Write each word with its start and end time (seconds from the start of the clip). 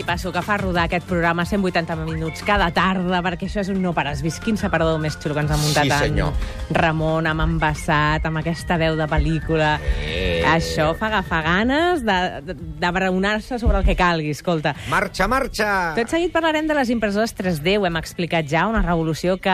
l'equipasso 0.00 0.32
que 0.32 0.40
fa 0.40 0.56
rodar 0.56 0.86
aquest 0.86 1.04
programa 1.04 1.44
180 1.44 1.94
minuts 2.06 2.40
cada 2.46 2.70
tarda, 2.72 3.18
perquè 3.20 3.44
això 3.44 3.60
és 3.60 3.68
un 3.68 3.82
no 3.84 3.92
pares 3.92 4.22
vist. 4.24 4.40
Quin 4.40 4.56
separador 4.56 4.96
més 5.02 5.18
xulo 5.20 5.34
que 5.36 5.42
ens 5.44 5.50
ha 5.52 5.58
muntat 5.60 5.84
Sí, 5.84 5.90
senyor. 6.06 6.32
en 6.70 6.74
Ramon, 6.74 7.26
amb 7.28 7.44
embassat, 7.44 8.24
amb 8.24 8.40
aquesta 8.40 8.78
veu 8.80 8.96
de 8.96 9.04
pel·lícula. 9.10 9.74
Eh. 10.00 10.40
Això 10.48 10.94
fa 10.96 11.10
agafar 11.10 11.42
ganes 11.44 12.00
de, 12.06 12.16
de, 12.46 12.54
de 12.80 12.90
braonar-se 12.96 13.58
sobre 13.58 13.78
el 13.78 13.84
que 13.84 13.96
calgui, 13.96 14.30
escolta. 14.30 14.72
Marxa, 14.88 15.28
marxa! 15.28 15.92
Tot 15.98 16.08
seguit 16.08 16.32
parlarem 16.32 16.66
de 16.70 16.78
les 16.78 16.88
impressores 16.88 17.36
3D. 17.36 17.76
Ho 17.78 17.84
hem 17.86 18.00
explicat 18.00 18.48
ja, 18.48 18.64
una 18.70 18.80
revolució 18.80 19.36
que 19.36 19.52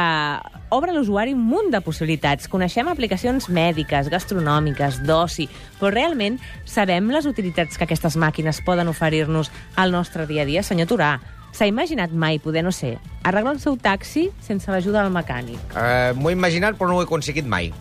obre 0.70 0.90
a 0.92 0.94
l'usuari 0.94 1.34
un 1.34 1.42
munt 1.42 1.72
de 1.74 1.80
possibilitats. 1.80 2.46
Coneixem 2.52 2.86
aplicacions 2.88 3.48
mèdiques, 3.48 4.08
gastronòmiques, 4.12 5.02
d'oci, 5.06 5.48
però 5.80 5.90
realment 5.90 6.38
sabem 6.64 7.10
les 7.10 7.26
utilitats 7.26 7.76
que 7.78 7.84
aquestes 7.86 8.16
màquines 8.16 8.60
poden 8.66 8.88
oferir-nos 8.90 9.50
al 9.76 9.92
nostre 9.94 10.26
dia 10.26 10.35
a 10.42 10.46
dia? 10.48 10.62
Senyor 10.62 10.88
Turà, 10.90 11.16
s'ha 11.52 11.66
imaginat 11.68 12.12
mai 12.12 12.38
poder, 12.38 12.62
no 12.64 12.72
sé, 12.72 12.96
arreglar 13.24 13.54
el 13.56 13.60
seu 13.60 13.76
taxi 13.80 14.30
sense 14.44 14.70
l'ajuda 14.70 15.02
del 15.02 15.12
mecànic? 15.14 15.58
Uh, 15.72 16.12
M'ho 16.18 16.30
he 16.30 16.36
imaginat, 16.36 16.76
però 16.76 16.90
no 16.90 16.98
ho 16.98 17.04
he 17.04 17.08
aconseguit 17.08 17.46
mai. 17.48 17.72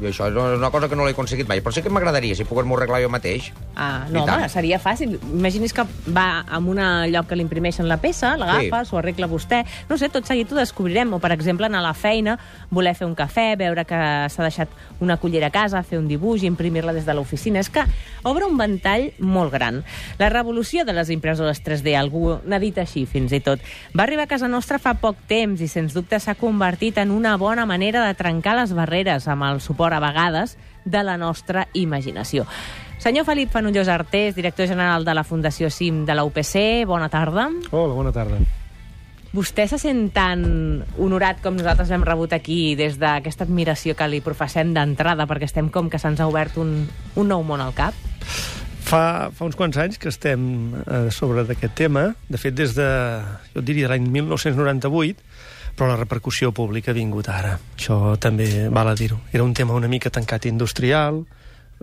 Jo 0.00 0.08
això 0.10 0.26
és 0.28 0.58
una 0.58 0.70
cosa 0.70 0.88
que 0.88 0.96
no 0.96 1.04
l'he 1.04 1.12
aconseguit 1.14 1.46
mai, 1.48 1.60
però 1.62 1.72
sí 1.72 1.82
que 1.82 1.90
m'agradaria, 1.92 2.34
si 2.34 2.44
pogués-m'ho 2.44 2.76
arreglar 2.76 3.02
jo 3.02 3.08
mateix. 3.12 3.52
Ah, 3.76 4.06
I 4.08 4.12
no, 4.12 4.24
home, 4.24 4.48
seria 4.50 4.78
fàcil. 4.82 5.18
Imagini's 5.32 5.72
que 5.72 5.84
va 6.14 6.44
a 6.48 6.58
un 6.58 6.80
lloc 7.12 7.28
que 7.28 7.36
li 7.36 7.42
imprimeixen 7.42 7.88
la 7.88 7.98
peça, 7.98 8.36
l'agafa, 8.36 8.84
Sí. 8.84 8.96
arregla 8.96 9.28
vostè. 9.28 9.64
No 9.88 9.98
sé, 9.98 10.08
tot 10.08 10.24
seguit 10.26 10.50
ho 10.52 10.56
descobrirem. 10.56 11.12
O, 11.12 11.18
per 11.18 11.32
exemple, 11.32 11.66
anar 11.66 11.78
a 11.78 11.82
la 11.82 11.94
feina, 11.94 12.38
voler 12.70 12.94
fer 12.94 13.06
un 13.06 13.14
cafè, 13.14 13.56
veure 13.56 13.84
que 13.84 14.28
s'ha 14.30 14.42
deixat 14.42 14.68
una 15.00 15.16
cullera 15.16 15.48
a 15.48 15.50
casa, 15.50 15.82
fer 15.82 15.98
un 15.98 16.08
dibuix, 16.08 16.42
imprimir-la 16.42 16.92
des 16.92 17.04
de 17.06 17.14
l'oficina. 17.14 17.60
És 17.60 17.70
que 17.70 17.84
obre 18.24 18.46
un 18.46 18.56
ventall 18.56 19.12
molt 19.18 19.52
gran. 19.52 19.84
La 20.18 20.28
revolució 20.28 20.84
de 20.84 20.92
les 20.92 21.10
impressores 21.10 21.62
3D, 21.62 21.94
algú 21.96 22.38
n'ha 22.44 22.58
dit 22.58 22.76
així 22.78 23.04
fins 23.06 23.32
i 23.32 23.40
tot, 23.40 23.60
va 23.96 24.04
arribar 24.04 24.24
a 24.24 24.26
casa 24.26 24.48
nostra 24.48 24.78
fa 24.78 24.94
poc 24.94 25.16
temps 25.28 25.60
i, 25.60 25.68
sens 25.68 25.92
dubte, 25.94 26.18
s'ha 26.18 26.34
convertit 26.34 26.98
en 26.98 27.10
una 27.10 27.36
bona 27.36 27.66
manera 27.66 28.06
de 28.06 28.14
trencar 28.14 28.56
les 28.56 28.72
barreres 28.72 29.28
amb 29.28 29.42
el 29.44 29.60
suport, 29.60 29.83
a 29.92 30.00
vegades, 30.00 30.56
de 30.84 31.02
la 31.02 31.18
nostra 31.20 31.68
imaginació. 31.74 32.46
Senyor 32.98 33.26
Felip 33.26 33.50
Fanollós 33.52 33.88
Artés, 33.88 34.34
director 34.34 34.68
general 34.70 35.04
de 35.04 35.12
la 35.12 35.24
Fundació 35.24 35.68
CIM 35.68 36.04
de 36.06 36.14
la 36.14 36.24
UPC, 36.24 36.86
bona 36.88 37.10
tarda. 37.12 37.50
Hola, 37.70 37.92
bona 37.92 38.12
tarda. 38.12 38.38
Vostè 39.34 39.66
se 39.66 39.80
sent 39.82 40.12
tan 40.14 40.44
honorat 40.96 41.40
com 41.42 41.56
nosaltres 41.58 41.90
l'hem 41.90 42.04
rebut 42.06 42.32
aquí 42.36 42.76
des 42.78 43.00
d'aquesta 43.02 43.44
admiració 43.48 43.96
que 43.98 44.06
li 44.06 44.20
professem 44.22 44.70
d'entrada 44.76 45.26
perquè 45.26 45.48
estem 45.50 45.72
com 45.74 45.90
que 45.90 45.98
se'ns 45.98 46.22
ha 46.22 46.28
obert 46.30 46.56
un, 46.62 46.84
un 47.18 47.28
nou 47.28 47.42
món 47.42 47.60
al 47.64 47.74
cap? 47.74 47.98
Fa, 48.84 49.32
fa 49.34 49.48
uns 49.48 49.58
quants 49.58 49.76
anys 49.80 49.98
que 49.98 50.12
estem 50.12 50.44
eh, 50.84 51.08
sobre 51.10 51.42
d'aquest 51.48 51.74
tema, 51.74 52.12
de 52.30 52.38
fet 52.38 52.54
des 52.54 52.76
de, 52.78 52.86
jo 53.56 53.64
diria, 53.64 53.90
l'any 53.90 54.06
1998, 54.06 55.18
però 55.74 55.90
la 55.90 55.98
repercussió 55.98 56.52
pública 56.54 56.92
ha 56.92 56.96
vingut 56.96 57.28
ara. 57.28 57.56
Això 57.76 58.16
també 58.22 58.68
val 58.70 58.92
a 58.92 58.94
dir-ho. 58.98 59.20
Era 59.32 59.44
un 59.44 59.54
tema 59.54 59.74
una 59.74 59.90
mica 59.90 60.10
tancat 60.10 60.46
industrial, 60.46 61.24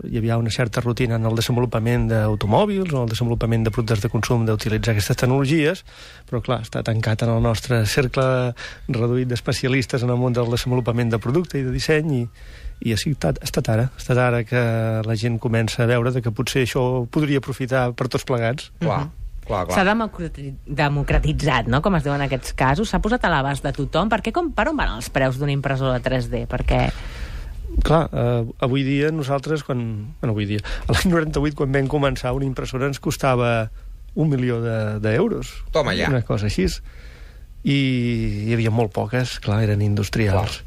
hi 0.08 0.18
havia 0.18 0.38
una 0.38 0.50
certa 0.50 0.80
rutina 0.80 1.16
en 1.16 1.26
el 1.28 1.36
desenvolupament 1.36 2.08
d'automòbils 2.10 2.94
o 2.94 3.04
el 3.04 3.12
desenvolupament 3.12 3.66
de 3.66 3.72
productes 3.74 4.02
de 4.02 4.10
consum 4.12 4.46
d'utilitzar 4.48 4.94
aquestes 4.94 5.20
tecnologies, 5.20 5.84
però 6.28 6.40
clar, 6.42 6.62
està 6.64 6.82
tancat 6.86 7.22
en 7.26 7.34
el 7.36 7.42
nostre 7.44 7.82
cercle 7.86 8.26
reduït 8.88 9.30
d'especialistes 9.30 10.02
en 10.02 10.10
el 10.10 10.20
món 10.20 10.34
del 10.36 10.50
desenvolupament 10.50 11.12
de 11.12 11.20
producte 11.22 11.60
i 11.60 11.66
de 11.66 11.74
disseny 11.74 12.12
i, 12.22 12.26
i 12.88 12.94
ha 12.94 12.98
estat, 12.98 13.38
ha 13.38 13.48
estat 13.48 13.72
ara, 13.74 13.88
ha 13.92 14.02
estat 14.02 14.18
ara 14.18 14.42
que 14.48 14.62
la 15.06 15.18
gent 15.18 15.38
comença 15.42 15.84
a 15.84 15.90
veure 15.90 16.14
de 16.14 16.24
que 16.24 16.34
potser 16.34 16.64
això 16.66 17.04
podria 17.12 17.42
aprofitar 17.42 17.90
per 17.94 18.08
tots 18.08 18.26
plegats. 18.26 18.72
Clar, 18.80 19.04
clar, 19.04 19.21
S'ha 19.46 19.64
clar. 19.66 19.84
democrati- 19.88 20.54
democratitzat, 20.66 21.66
no?, 21.68 21.80
com 21.82 21.96
es 21.98 22.04
diu 22.06 22.14
en 22.14 22.22
aquests 22.28 22.54
casos. 22.54 22.88
S'ha 22.92 23.00
posat 23.02 23.24
a 23.26 23.30
l'abast 23.32 23.64
de 23.66 23.72
tothom. 23.76 24.08
Per 24.12 24.20
què, 24.22 24.32
com, 24.32 24.52
per 24.54 24.68
on 24.70 24.76
van 24.78 24.94
els 24.96 25.10
preus 25.10 25.38
d'una 25.40 25.52
impressora 25.52 25.98
3D? 26.00 26.46
Perquè... 26.50 26.88
Clar, 27.82 28.02
eh, 28.12 28.44
avui 28.60 28.82
dia 28.84 29.10
nosaltres, 29.10 29.62
quan... 29.64 29.80
Bueno, 30.20 30.34
avui 30.36 30.44
dia, 30.46 30.60
a 30.86 30.92
l'any 30.96 31.08
98, 31.10 31.56
quan 31.56 31.72
vam 31.72 31.88
començar, 31.88 32.34
una 32.36 32.44
impressora 32.44 32.86
ens 32.86 33.00
costava 33.00 33.70
un 34.14 34.28
milió 34.28 34.60
de- 34.60 34.98
d'euros. 35.00 35.54
Toma 35.72 35.94
ja. 35.96 36.10
Una 36.12 36.20
cosa 36.22 36.46
així. 36.50 36.66
I 37.64 37.76
hi 38.48 38.52
havia 38.56 38.70
molt 38.74 38.92
poques, 38.92 39.38
clar, 39.40 39.62
eren 39.64 39.80
industrials. 39.82 40.62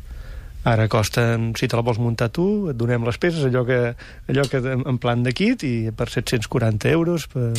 Ara 0.65 0.87
costen, 0.89 1.51
si 1.59 1.67
te 1.69 1.77
la 1.77 1.83
vols 1.85 1.99
muntar 2.01 2.31
tu, 2.33 2.71
et 2.71 2.77
donem 2.77 3.03
les 3.05 3.19
peces, 3.21 3.43
allò 3.45 3.61
que, 3.67 3.79
allò 4.31 4.45
que 4.49 4.63
en 4.73 4.81
en 4.95 4.97
plan 5.01 5.21
de 5.23 5.33
kit, 5.35 5.63
i 5.67 5.91
per 5.95 6.07
740 6.09 6.89
euros, 6.89 7.27
per 7.29 7.51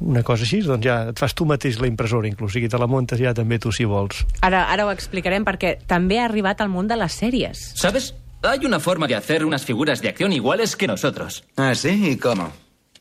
una 0.00 0.22
cosa 0.26 0.46
així, 0.46 0.62
doncs 0.66 0.86
ja 0.86 0.96
et 1.12 1.20
fas 1.22 1.36
tu 1.38 1.46
mateix 1.46 1.78
la 1.78 1.86
impressora, 1.90 2.26
inclús, 2.26 2.50
o 2.50 2.54
sigui, 2.56 2.70
te 2.72 2.80
la 2.80 2.88
muntes 2.90 3.20
ja 3.20 3.34
també 3.36 3.60
tu 3.62 3.70
si 3.72 3.86
vols. 3.86 4.24
Ara, 4.40 4.64
ara 4.72 4.88
ho 4.88 4.90
explicarem 4.90 5.46
perquè 5.46 5.76
també 5.86 6.18
ha 6.18 6.26
arribat 6.26 6.64
al 6.64 6.72
món 6.72 6.90
de 6.90 6.98
les 6.98 7.14
sèries. 7.22 7.62
¿Sabes? 7.78 8.12
Hay 8.42 8.66
una 8.66 8.80
forma 8.80 9.06
de 9.06 9.14
hacer 9.14 9.44
unas 9.44 9.64
figuras 9.64 10.02
de 10.02 10.08
acción 10.08 10.32
iguales 10.32 10.74
que 10.74 10.88
nosotros. 10.88 11.44
¿Ah, 11.56 11.76
sí? 11.76 12.10
¿Y 12.10 12.16
cómo? 12.16 12.50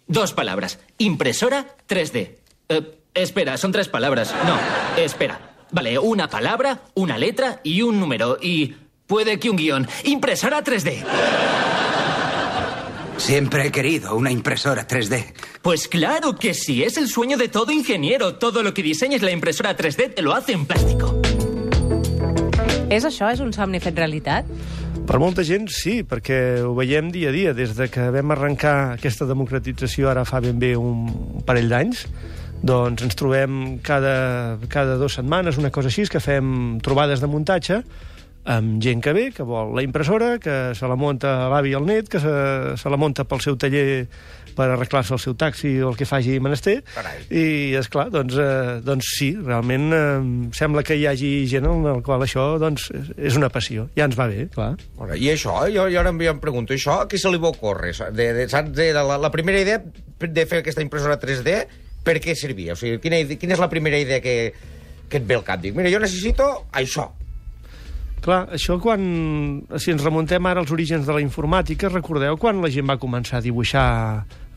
Dos 0.06 0.34
palabras. 0.34 0.78
Impresora 1.00 1.66
3D. 1.90 2.35
Eh, 2.69 2.97
espera, 3.16 3.58
son 3.58 3.72
tres 3.72 3.88
palabras. 3.88 4.35
No, 4.46 4.58
espera. 5.02 5.40
Vale, 5.72 5.97
una 5.97 6.28
palabra, 6.29 6.81
una 6.94 7.18
letra 7.18 7.59
y 7.63 7.81
un 7.81 8.00
número. 8.00 8.38
Y 8.40 8.75
puede 9.11 9.39
que 9.39 9.49
un 9.49 9.57
guión. 9.57 9.89
Impresora 10.05 10.63
3D. 10.63 11.03
Siempre 13.17 13.67
he 13.67 13.72
querido 13.72 14.16
una 14.16 14.31
impresora 14.31 14.88
3D. 14.88 15.33
Pues 15.61 15.89
claro 15.89 16.38
que 16.38 16.53
sí, 16.53 16.81
es 16.81 16.95
el 16.95 17.09
sueño 17.09 17.35
de 17.35 17.49
todo 17.49 17.73
ingeniero. 17.73 18.35
Todo 18.35 18.63
lo 18.63 18.73
que 18.73 18.81
diseñes 18.81 19.22
la 19.22 19.31
impresora 19.31 19.75
3D 19.75 20.16
te 20.16 20.22
lo 20.22 20.33
hace 20.33 20.53
en 20.53 20.66
plástico. 20.66 21.19
És 22.88 23.03
això? 23.03 23.27
És 23.27 23.41
un 23.44 23.51
somni 23.51 23.81
fet 23.83 23.99
realitat? 23.99 24.47
Per 25.07 25.19
molta 25.19 25.43
gent, 25.43 25.67
sí, 25.67 26.05
perquè 26.07 26.61
ho 26.63 26.72
veiem 26.78 27.11
dia 27.11 27.31
a 27.31 27.35
dia. 27.35 27.51
Des 27.51 27.75
de 27.75 27.89
que 27.91 28.05
vam 28.16 28.31
arrencar 28.31 28.93
aquesta 28.93 29.28
democratització 29.28 30.07
ara 30.07 30.23
fa 30.23 30.39
ben 30.39 30.55
bé 30.59 30.78
un 30.79 31.43
parell 31.43 31.67
d'anys, 31.67 32.05
doncs 32.63 33.03
ens 33.03 33.19
trobem 33.19 33.81
cada, 33.83 34.55
cada 34.72 34.95
dues 34.95 35.19
setmanes, 35.19 35.59
una 35.59 35.72
cosa 35.72 35.91
així, 35.91 36.07
que 36.07 36.23
fem 36.23 36.79
trobades 36.79 37.19
de 37.19 37.28
muntatge 37.28 37.81
amb 38.46 38.81
gent 38.81 39.02
que 39.06 39.13
ve, 39.13 39.29
que 39.35 39.44
vol 39.46 39.75
la 39.78 39.84
impressora, 39.85 40.38
que 40.41 40.74
se 40.78 40.88
la 40.90 40.96
munta 40.97 41.47
l'avi 41.52 41.72
i 41.72 41.78
el 41.78 41.85
net, 41.85 42.07
que 42.09 42.19
se, 42.19 42.31
se 42.81 42.90
la 42.90 42.97
munta 42.97 43.25
pel 43.29 43.41
seu 43.44 43.57
taller 43.62 44.07
per 44.52 44.66
arreglar-se 44.74 45.13
el 45.16 45.19
seu 45.22 45.35
taxi 45.40 45.69
o 45.79 45.91
el 45.91 45.96
que 45.96 46.03
faci 46.09 46.40
menester. 46.44 46.81
Carai. 46.96 47.22
I, 47.29 47.44
és 47.79 47.88
clar, 47.88 48.09
doncs, 48.12 48.35
eh, 48.35 48.79
doncs 48.84 49.12
sí, 49.19 49.29
realment 49.40 49.85
eh, 49.96 50.50
sembla 50.57 50.84
que 50.84 50.97
hi 51.00 51.06
hagi 51.07 51.29
gent 51.47 51.69
en 51.69 51.85
el 51.94 52.02
qual 52.03 52.25
això 52.25 52.57
doncs, 52.59 52.90
és- 53.16 53.38
una 53.40 53.47
passió. 53.53 53.85
Ja 53.96 54.09
ens 54.09 54.18
va 54.19 54.28
bé, 54.28 54.50
clar. 54.52 54.73
Bueno, 54.97 55.16
I 55.16 55.29
això, 55.35 55.56
jo, 55.72 55.85
jo 55.94 56.02
ara 56.02 56.12
em, 56.12 56.41
pregunto, 56.44 56.73
això 56.75 56.97
a 57.03 57.08
qui 57.08 57.22
se 57.22 57.31
li 57.31 57.40
va 57.40 57.53
ocórrer? 57.53 57.94
De, 58.12 58.28
de, 58.41 58.50
saps, 58.52 58.73
de, 58.75 58.90
de 58.91 59.06
la, 59.08 59.18
la 59.22 59.31
primera 59.31 59.62
idea 59.62 59.79
de 60.19 60.46
fer 60.50 60.59
aquesta 60.66 60.84
impressora 60.84 61.19
3D, 61.22 61.56
per 62.03 62.18
què 62.19 62.35
servia? 62.35 62.73
O 62.73 62.75
sigui, 62.75 62.97
quina, 63.00 63.22
quina 63.38 63.53
és 63.56 63.62
la 63.62 63.69
primera 63.72 63.97
idea 64.02 64.19
que, 64.19 64.52
que 65.08 65.22
et 65.22 65.25
ve 65.29 65.38
al 65.40 65.46
cap? 65.47 65.62
Dic, 65.63 65.78
mira, 65.78 65.90
jo 65.94 66.02
necessito 66.03 66.52
això. 66.73 67.08
Clar, 68.22 68.46
això 68.54 68.78
quan... 68.82 69.02
Si 69.82 69.92
ens 69.94 70.04
remuntem 70.06 70.46
ara 70.46 70.62
als 70.62 70.72
orígens 70.72 71.08
de 71.08 71.14
la 71.16 71.22
informàtica, 71.24 71.90
recordeu 71.90 72.38
quan 72.38 72.62
la 72.62 72.70
gent 72.70 72.86
va 72.90 73.00
començar 73.02 73.40
a 73.40 73.46
dibuixar 73.46 73.86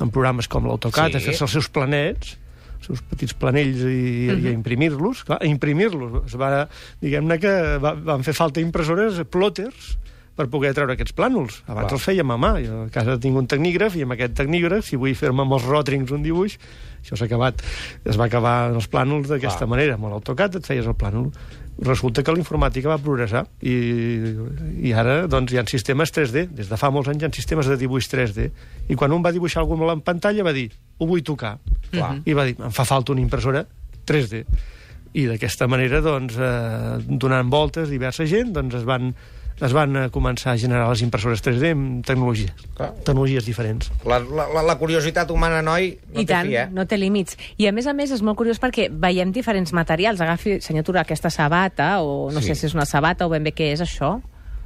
en 0.00 0.10
programes 0.12 0.48
com 0.52 0.66
l'AutoCAD, 0.68 1.14
Sí. 1.14 1.16
a 1.16 1.20
fer-se 1.20 1.44
els 1.46 1.54
seus 1.56 1.68
planets, 1.72 2.34
els 2.78 2.90
seus 2.90 3.00
petits 3.08 3.32
planells 3.32 3.80
i, 3.80 4.28
uh 4.28 4.34
-huh. 4.34 4.42
i 4.44 4.48
a 4.48 4.52
imprimir-los, 4.52 5.24
clar, 5.24 5.38
a 5.40 5.46
imprimir-los. 5.46 6.36
Va, 6.36 6.68
diguem-ne 7.00 7.38
que 7.38 7.78
va, 7.78 7.94
van 7.94 8.22
fer 8.22 8.34
falta 8.34 8.60
impressores, 8.60 9.22
plòters, 9.30 9.96
per 10.34 10.48
poder 10.50 10.72
treure 10.74 10.96
aquests 10.96 11.14
plànols. 11.14 11.60
Abans 11.68 11.86
Clar. 11.86 11.98
els 11.98 12.06
feia 12.06 12.24
a 12.26 12.38
mà. 12.38 12.52
Jo 12.64 12.84
a 12.84 12.90
casa 12.94 13.18
tinc 13.22 13.38
un 13.38 13.46
tecnígraf 13.50 13.94
i 13.96 14.02
amb 14.02 14.16
aquest 14.16 14.34
tecnígraf, 14.38 14.86
si 14.88 14.98
vull 14.98 15.14
fer-me 15.14 15.44
amb 15.44 15.54
els 15.54 15.66
ròtrings 15.68 16.10
un 16.14 16.24
dibuix, 16.26 16.56
això 17.04 17.18
s'ha 17.18 17.28
acabat. 17.28 17.62
Es 18.04 18.18
va 18.18 18.26
acabar 18.26 18.70
en 18.70 18.80
els 18.80 18.88
plànols 18.90 19.28
d'aquesta 19.30 19.68
manera. 19.70 19.94
Amb 19.94 20.08
l'AutoCAD 20.10 20.58
et 20.58 20.66
feies 20.66 20.88
el 20.88 20.96
plànol. 20.98 21.30
Resulta 21.84 22.22
que 22.22 22.32
la 22.32 22.38
informàtica 22.38 22.90
va 22.90 23.00
progressar 23.02 23.44
i, 23.66 23.74
i 24.86 24.92
ara 24.94 25.24
doncs, 25.30 25.52
hi 25.52 25.58
ha 25.58 25.64
sistemes 25.70 26.14
3D. 26.14 26.46
Des 26.54 26.70
de 26.70 26.78
fa 26.78 26.90
molts 26.94 27.10
anys 27.10 27.22
hi 27.22 27.28
ha 27.28 27.32
sistemes 27.34 27.70
de 27.70 27.78
dibuix 27.78 28.08
3D. 28.10 28.50
I 28.90 28.98
quan 28.98 29.14
un 29.14 29.22
va 29.22 29.34
dibuixar 29.34 29.62
algú 29.62 29.78
en 29.90 30.02
pantalla 30.06 30.46
va 30.46 30.54
dir, 30.54 30.70
ho 30.98 31.06
vull 31.06 31.22
tocar. 31.22 31.58
Clar. 31.90 32.16
I 32.24 32.34
va 32.34 32.46
dir, 32.46 32.56
em 32.58 32.74
fa 32.74 32.86
falta 32.86 33.12
una 33.12 33.22
impressora 33.22 33.66
3D. 34.06 34.44
I 35.14 35.28
d'aquesta 35.30 35.68
manera, 35.70 36.00
doncs, 36.02 36.34
eh, 36.38 36.98
donant 37.06 37.50
voltes 37.50 37.90
diversa 37.90 38.26
gent, 38.26 38.50
doncs 38.54 38.80
es 38.80 38.86
van, 38.86 39.12
es 39.62 39.72
van 39.72 39.94
eh, 39.96 40.08
començar 40.10 40.52
a 40.54 40.58
generar 40.58 40.88
les 40.90 41.02
impressores 41.06 41.42
3D 41.44 41.70
amb 41.72 42.04
tecnologies, 42.06 42.50
Clar. 42.74 42.90
tecnologies 43.06 43.46
diferents. 43.46 43.90
La, 44.04 44.18
la, 44.18 44.62
la, 44.62 44.76
curiositat 44.78 45.30
humana, 45.30 45.62
noi, 45.62 45.92
no 46.12 46.20
I 46.20 46.26
té 46.26 46.32
tant, 46.32 46.48
fi, 46.50 46.56
eh? 46.56 46.66
no 46.74 46.86
té 46.90 46.98
límits. 46.98 47.38
I 47.58 47.68
a 47.70 47.72
més 47.72 47.86
a 47.86 47.94
més 47.94 48.10
és 48.10 48.22
molt 48.22 48.36
curiós 48.40 48.58
perquè 48.60 48.88
veiem 48.90 49.30
diferents 49.32 49.72
materials. 49.72 50.20
Agafi, 50.20 50.60
senyor 50.60 50.84
Tura, 50.84 51.02
aquesta 51.06 51.30
sabata, 51.30 52.00
o 52.02 52.30
no 52.32 52.40
Sí. 52.40 52.48
sé 52.48 52.54
si 52.54 52.66
és 52.66 52.74
una 52.74 52.86
sabata 52.86 53.26
o 53.26 53.28
ben 53.30 53.44
bé 53.44 53.54
què 53.54 53.72
és 53.72 53.80
això. 53.80 54.20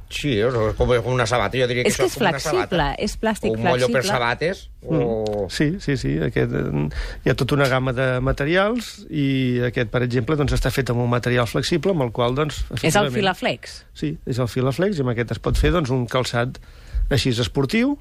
Sí, 0.09 0.39
és 0.41 0.53
com 0.75 0.89
una 0.89 1.27
sabata, 1.27 1.55
jo 1.55 1.67
diria 1.67 1.83
que 1.83 1.89
És 1.89 1.97
que 1.97 2.05
és 2.09 2.17
una 2.17 2.31
flexible, 2.31 2.65
sabata. 2.65 2.95
és 2.97 3.13
plàstic 3.21 3.51
o 3.51 3.53
un 3.53 3.61
mollo 3.61 3.85
per 3.85 4.01
flexible. 4.01 4.11
sabates, 4.11 4.69
o... 4.81 5.18
Sí, 5.49 5.71
sí, 5.83 5.97
sí. 5.99 6.15
Aquest, 6.23 6.53
eh, 6.55 6.83
hi 7.25 7.31
ha 7.31 7.37
tota 7.37 7.57
una 7.57 7.67
gamma 7.71 7.93
de 7.97 8.09
materials 8.23 8.91
i 9.09 9.59
aquest, 9.69 9.91
per 9.93 10.03
exemple, 10.05 10.37
doncs, 10.39 10.55
està 10.57 10.71
fet 10.73 10.93
amb 10.93 11.03
un 11.03 11.09
material 11.11 11.49
flexible 11.49 11.95
amb 11.95 12.05
el 12.07 12.13
qual, 12.15 12.37
doncs... 12.37 12.63
És 12.81 12.97
el 12.99 13.11
Filaflex. 13.13 13.81
Sí, 13.97 14.13
és 14.29 14.39
el 14.39 14.51
Filaflex 14.51 14.99
i 14.99 15.05
amb 15.05 15.15
aquest 15.15 15.35
es 15.37 15.41
pot 15.43 15.57
fer 15.59 15.73
doncs, 15.75 15.91
un 15.93 16.05
calçat 16.09 16.61
així 17.09 17.33
esportiu 17.33 17.97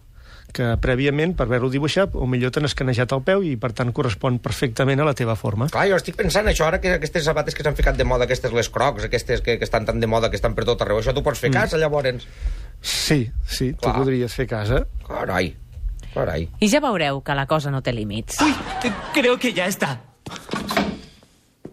que 0.53 0.65
prèviament, 0.81 1.35
per 1.37 1.45
haver-lo 1.47 1.69
dibuixat, 1.73 2.15
o 2.17 2.27
millor 2.31 2.53
t'han 2.55 2.69
escanejat 2.69 3.13
el 3.13 3.21
peu 3.27 3.45
i, 3.45 3.55
per 3.61 3.71
tant, 3.77 3.93
correspon 3.93 4.39
perfectament 4.45 5.03
a 5.03 5.07
la 5.09 5.15
teva 5.17 5.37
forma. 5.37 5.69
Clar, 5.73 5.85
jo 5.91 5.99
estic 6.01 6.17
pensant 6.19 6.49
això, 6.49 6.69
ara 6.69 6.81
que 6.81 6.95
aquestes 6.97 7.27
sabates 7.29 7.57
que 7.57 7.67
s'han 7.67 7.77
ficat 7.79 7.99
de 7.99 8.07
moda, 8.09 8.25
aquestes 8.29 8.55
les 8.57 8.73
crocs, 8.73 9.05
aquestes 9.09 9.45
que, 9.45 9.59
que 9.61 9.69
estan 9.69 9.89
tan 9.89 10.01
de 10.01 10.09
moda, 10.11 10.33
que 10.33 10.41
estan 10.41 10.57
per 10.57 10.65
tot 10.69 10.85
arreu, 10.85 11.03
això 11.03 11.13
tu 11.17 11.25
pots 11.27 11.45
fer 11.45 11.53
casa, 11.55 11.81
llavors? 11.81 12.25
Sí, 12.81 13.27
sí, 13.45 13.73
tu 13.75 13.85
Clar. 13.85 13.97
podries 14.01 14.35
fer 14.35 14.49
casa. 14.49 14.85
Carai, 15.07 15.53
carai. 16.19 16.49
I 16.61 16.69
ja 16.69 16.81
veureu 16.85 17.23
que 17.23 17.35
la 17.35 17.47
cosa 17.47 17.71
no 17.71 17.83
té 17.83 17.93
límits. 17.95 18.41
Uy, 18.43 18.55
creo 19.15 19.39
que 19.39 19.53
ya 19.53 19.67
está. 19.67 20.01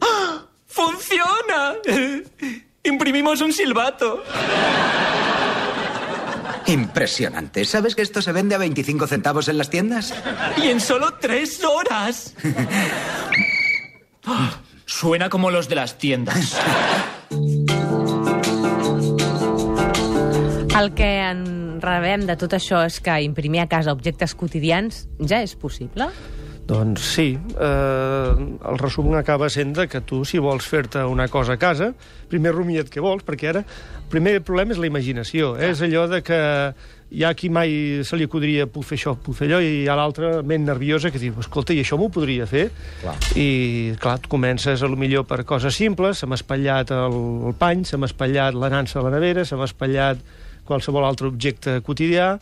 ¡Ah! 0.01 0.45
¡Funciona! 0.67 1.75
Imprimimos 2.83 3.41
un 3.41 3.51
silbato. 3.51 4.23
Impresionante. 6.67 7.65
¿Sabes 7.65 7.95
que 7.95 8.01
esto 8.01 8.21
se 8.21 8.31
vende 8.31 8.55
a 8.55 8.57
25 8.57 9.07
centavos 9.07 9.47
en 9.49 9.57
las 9.57 9.69
tiendas? 9.69 10.13
Y 10.57 10.69
en 10.69 10.79
solo 10.79 11.15
tres 11.19 11.63
horas. 11.63 12.35
Ah, 14.27 14.57
Suena 14.85 15.29
como 15.29 15.51
los 15.51 15.67
de 15.67 15.75
las 15.75 15.97
tiendas. 15.97 16.57
El 20.79 20.93
que 20.93 21.19
en 21.19 21.64
rebem 21.83 22.25
de 22.27 22.37
tot 22.39 22.55
això 22.57 22.83
és 22.85 22.99
que 23.03 23.19
imprimir 23.25 23.63
a 23.63 23.69
casa 23.71 23.93
objectes 23.95 24.35
quotidians 24.37 25.05
ja 25.19 25.41
és 25.43 25.55
possible? 25.59 26.09
Doncs 26.65 27.03
sí, 27.13 27.27
eh, 27.37 28.31
el 28.69 28.79
resum 28.81 29.13
acaba 29.13 29.51
sent 29.53 29.75
de 29.77 29.85
que 29.87 30.01
tu, 30.01 30.23
si 30.25 30.39
vols 30.41 30.65
fer-te 30.65 31.03
una 31.05 31.27
cosa 31.29 31.53
a 31.53 31.61
casa, 31.61 31.91
primer 32.31 32.55
rumia't 32.55 32.89
què 32.89 33.03
vols, 33.05 33.21
perquè 33.25 33.51
ara 33.51 33.61
el 33.61 34.09
primer 34.09 34.39
problema 34.41 34.73
és 34.73 34.81
la 34.81 34.89
imaginació. 34.89 35.53
Eh? 35.59 35.69
És 35.75 35.83
allò 35.85 36.07
de 36.09 36.23
que 36.25 36.39
hi 37.13 37.21
ha 37.23 37.35
qui 37.37 37.51
mai 37.53 38.01
se 38.03 38.17
li 38.17 38.25
acudiria 38.25 38.65
puc 38.65 38.87
fer 38.89 38.97
això, 38.97 39.13
puc 39.13 39.37
fer 39.37 39.49
allò, 39.51 39.59
i 39.61 39.83
hi 39.83 39.85
ha 39.89 39.97
l'altra 39.99 40.31
ment 40.41 40.65
nerviosa 40.65 41.11
que 41.13 41.21
diu, 41.21 41.37
escolta, 41.43 41.75
i 41.75 41.83
això 41.83 41.99
m'ho 42.01 42.09
podria 42.09 42.47
fer? 42.49 42.65
Clar. 43.03 43.13
I, 43.37 43.47
clar, 44.01 44.17
tu 44.23 44.31
comences 44.33 44.81
a 44.81 44.89
lo 44.89 44.97
millor 44.97 45.27
per 45.29 45.43
coses 45.45 45.77
simples, 45.77 46.23
se 46.23 46.25
m'ha 46.25 46.39
espatllat 46.39 46.95
el, 46.97 47.19
el 47.51 47.55
pany, 47.61 47.85
se 47.85 48.01
m'ha 48.01 48.09
espatllat 48.09 48.57
la 48.57 48.73
nansa 48.73 48.99
a 48.99 49.05
la 49.05 49.13
nevera, 49.13 49.45
se 49.45 49.59
m'ha 49.59 49.69
espatllat 49.69 50.25
qualsevol 50.65 51.05
altre 51.07 51.27
objecte 51.31 51.79
quotidià, 51.85 52.35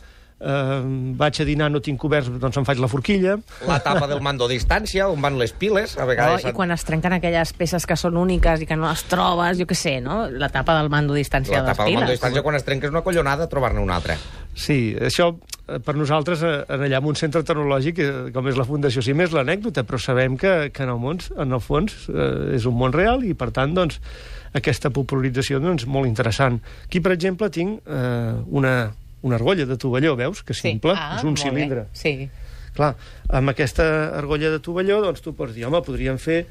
eh, 0.44 0.80
vaig 1.16 1.38
a 1.40 1.44
dinar, 1.46 1.70
no 1.72 1.80
tinc 1.80 2.00
coberts, 2.02 2.28
doncs 2.42 2.58
em 2.60 2.64
faig 2.66 2.80
la 2.82 2.88
forquilla, 2.90 3.36
La 3.68 3.78
tapa 3.84 4.06
del 4.10 4.20
mando 4.20 4.44
a 4.44 4.50
distància, 4.50 5.06
on 5.08 5.20
van 5.22 5.38
les 5.40 5.52
piles, 5.52 5.96
a 5.96 6.02
Oh, 6.04 6.08
vegades... 6.10 6.44
I 6.44 6.52
quan 6.52 6.70
es 6.74 6.84
trenquen 6.84 7.12
aquelles 7.16 7.52
peces 7.56 7.86
que 7.86 7.96
són 7.96 8.16
úniques 8.20 8.60
i 8.60 8.66
que 8.68 8.76
no 8.76 8.88
les 8.90 9.04
trobes, 9.08 9.58
jo 9.60 9.66
què 9.70 9.76
sé, 9.78 10.00
no? 10.04 10.24
La 10.30 10.48
tapa 10.52 10.76
del 10.80 10.90
mando 10.92 11.14
a 11.14 11.20
distància 11.20 11.58
La 11.58 11.62
de 11.62 11.68
les 11.68 11.76
tapa 11.76 11.84
del 11.86 11.94
mando 11.94 12.04
a 12.04 12.08
piles. 12.10 12.20
distància, 12.20 12.42
quan 12.42 12.56
es 12.60 12.64
trenca 12.66 12.86
és 12.90 12.92
una 12.92 13.02
collonada 13.06 13.48
trobar-ne 13.48 13.80
una 13.80 13.96
altra. 13.96 14.16
Sí, 14.54 14.94
això 15.00 15.32
eh, 15.66 15.80
per 15.82 15.96
nosaltres 15.98 16.42
eh, 16.46 16.52
en 16.68 16.84
allà 16.86 17.00
en 17.00 17.08
un 17.10 17.16
centre 17.18 17.42
tecnològic 17.42 17.98
eh, 17.98 18.12
com 18.34 18.46
és 18.50 18.58
la 18.60 18.66
Fundació 18.68 19.02
CIM 19.02 19.24
és 19.24 19.32
l'anècdota, 19.34 19.82
però 19.82 19.98
sabem 19.98 20.36
que, 20.38 20.70
que 20.74 20.84
en, 20.84 20.92
el 20.92 21.00
món, 21.02 21.18
en 21.36 21.56
el 21.56 21.60
fons 21.64 22.04
eh, 22.12 22.54
és 22.58 22.66
un 22.70 22.76
món 22.78 22.92
real 22.94 23.24
i 23.26 23.32
per 23.34 23.50
tant 23.50 23.74
doncs, 23.74 23.98
aquesta 24.54 24.90
popularització 24.94 25.58
doncs, 25.60 25.86
molt 25.90 26.06
interessant. 26.06 26.60
Aquí, 26.86 27.00
per 27.04 27.12
exemple, 27.16 27.50
tinc 27.50 27.80
eh, 27.86 28.34
una, 28.54 28.74
una 29.22 29.36
argolla 29.36 29.66
de 29.66 29.76
tovalló, 29.76 30.14
veus? 30.16 30.42
Que 30.46 30.54
simple, 30.54 30.94
Ah, 30.96 31.16
és 31.18 31.24
un 31.24 31.32
molt 31.34 31.42
bé. 31.42 31.48
cilindre. 31.50 31.86
Sí. 31.92 32.28
Clar, 32.74 32.94
amb 33.30 33.50
aquesta 33.52 33.84
argolla 34.18 34.50
de 34.50 34.58
tovalló, 34.62 35.00
doncs 35.02 35.20
tu 35.22 35.32
pots 35.34 35.54
dir, 35.54 35.64
home, 35.66 35.82
podríem 35.86 36.18
fer 36.18 36.44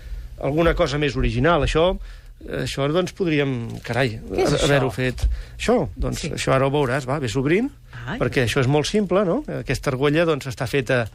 alguna 0.43 0.73
cosa 0.75 0.97
més 0.97 1.15
original. 1.19 1.63
Això, 1.63 1.97
això 2.63 2.87
doncs 2.91 3.11
podríem, 3.15 3.79
carai, 3.83 4.19
haver-ho 4.63 4.89
fet. 4.91 5.25
Això, 5.57 5.89
doncs, 5.95 6.19
Sí. 6.21 6.27
sí. 6.29 6.33
això 6.35 6.53
ara 6.55 6.67
ho 6.67 6.71
veuràs, 6.71 7.05
va, 7.07 7.19
ves 7.19 7.35
obrint, 7.39 7.69
Ai. 8.07 8.19
perquè 8.19 8.43
això 8.47 8.59
és 8.63 8.67
molt 8.67 8.87
simple, 8.87 9.23
no? 9.25 9.43
Aquesta 9.47 9.91
argolla, 9.91 10.25
doncs, 10.25 10.47
està 10.47 10.67
feta, 10.67 11.05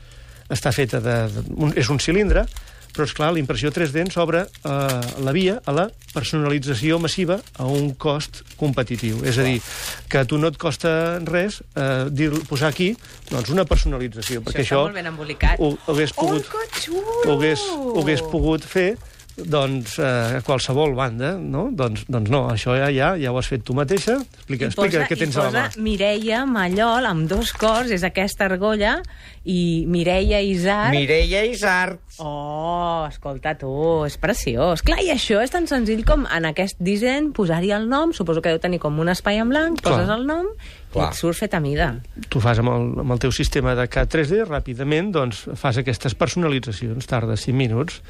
està 0.49 0.73
feta 0.73 1.01
de, 1.01 1.17
de 1.33 1.43
un, 1.57 1.73
és 1.77 1.89
un 1.93 1.99
cilindre, 2.01 2.47
però, 2.95 3.05
és 3.07 3.13
clar, 3.17 3.33
la 3.35 3.41
impressió 3.43 3.71
3D 3.75 4.01
ens 4.05 4.17
obre 4.21 4.45
eh, 4.47 5.01
la 5.25 5.33
via 5.37 5.59
a 5.65 5.73
la 5.77 5.89
personalització 6.15 6.99
massiva 7.03 7.39
a 7.59 7.67
un 7.69 7.93
cost 8.01 8.43
competitiu. 8.61 9.21
És 9.29 9.39
a 9.39 9.45
dir, 9.47 9.59
que 10.11 10.23
a 10.23 10.25
tu 10.29 10.39
no 10.41 10.49
et 10.53 10.59
costa 10.61 10.91
res 11.29 11.61
eh, 11.75 12.09
dir, 12.11 12.31
posar 12.49 12.71
aquí 12.73 12.93
doncs, 13.31 13.51
una 13.55 13.65
personalització, 13.69 14.43
perquè 14.47 14.65
això, 14.65 14.83
molt 14.89 14.99
ben 14.99 15.07
embolicat. 15.13 15.61
ho, 15.61 15.75
ho 15.77 15.95
hagués 15.95 16.13
pogut, 16.17 16.49
Oh, 16.49 16.65
que 16.73 16.81
xulo! 16.87 17.21
ho 17.27 17.37
hagués, 17.39 17.63
ho 17.77 18.01
hagués 18.03 18.23
pogut 18.33 18.65
fer 18.67 18.91
doncs, 19.47 19.99
eh, 20.03 20.39
a 20.39 20.43
qualsevol 20.43 20.95
banda, 20.99 21.35
no? 21.39 21.69
Doncs, 21.73 22.05
doncs 22.11 22.31
no, 22.33 22.49
això 22.51 22.75
ja, 22.79 22.89
ja, 22.91 23.13
ja 23.21 23.31
ho 23.33 23.39
has 23.39 23.47
fet 23.51 23.63
tu 23.65 23.75
mateixa. 23.77 24.17
Explica, 24.19 24.67
I 24.67 24.69
explica 24.73 24.99
posa- 24.99 25.09
què 25.09 25.19
tens 25.21 25.37
a 25.37 25.45
la 25.47 25.51
mà. 25.53 25.65
posa 25.69 25.83
Mireia 25.85 26.45
Mallol 26.47 27.07
amb 27.07 27.29
dos 27.31 27.53
cors, 27.53 27.91
és 27.95 28.03
aquesta 28.05 28.47
argolla, 28.51 28.99
i 29.49 29.85
Mireia 29.89 30.41
Isar... 30.45 30.91
Mireia 30.93 31.45
Isart. 31.49 32.01
Oh, 32.19 33.07
escolta 33.09 33.55
tu, 33.57 33.71
és 34.05 34.17
preciós. 34.19 34.83
Clar, 34.83 34.99
i 35.07 35.13
això 35.15 35.39
és 35.45 35.51
tan 35.55 35.69
senzill 35.71 36.05
com 36.05 36.27
en 36.27 36.49
aquest 36.51 36.77
disseny 36.83 37.31
posar-hi 37.33 37.71
el 37.77 37.89
nom, 37.89 38.13
suposo 38.13 38.43
que 38.43 38.51
deu 38.51 38.59
tenir 38.59 38.81
com 38.83 38.99
un 38.99 39.09
espai 39.09 39.39
en 39.39 39.49
blanc, 39.49 39.81
Clar. 39.81 39.95
poses 40.01 40.11
el 40.19 40.27
nom 40.27 40.51
Clar. 40.93 41.05
i 41.05 41.09
et 41.13 41.19
surt 41.19 41.37
fet 41.37 41.55
a 41.55 41.61
mida. 41.61 41.91
Tu 42.33 42.41
fas 42.41 42.59
amb 42.63 42.71
el, 42.73 42.87
amb 43.05 43.13
el 43.13 43.19
teu 43.21 43.33
sistema 43.35 43.75
de 43.77 43.85
CAD 43.93 44.09
3D, 44.15 44.39
ràpidament 44.49 45.11
doncs, 45.13 45.43
fas 45.61 45.77
aquestes 45.83 46.15
personalitzacions, 46.17 47.07
tarda 47.07 47.37
5 47.37 47.55
minuts, 47.57 48.01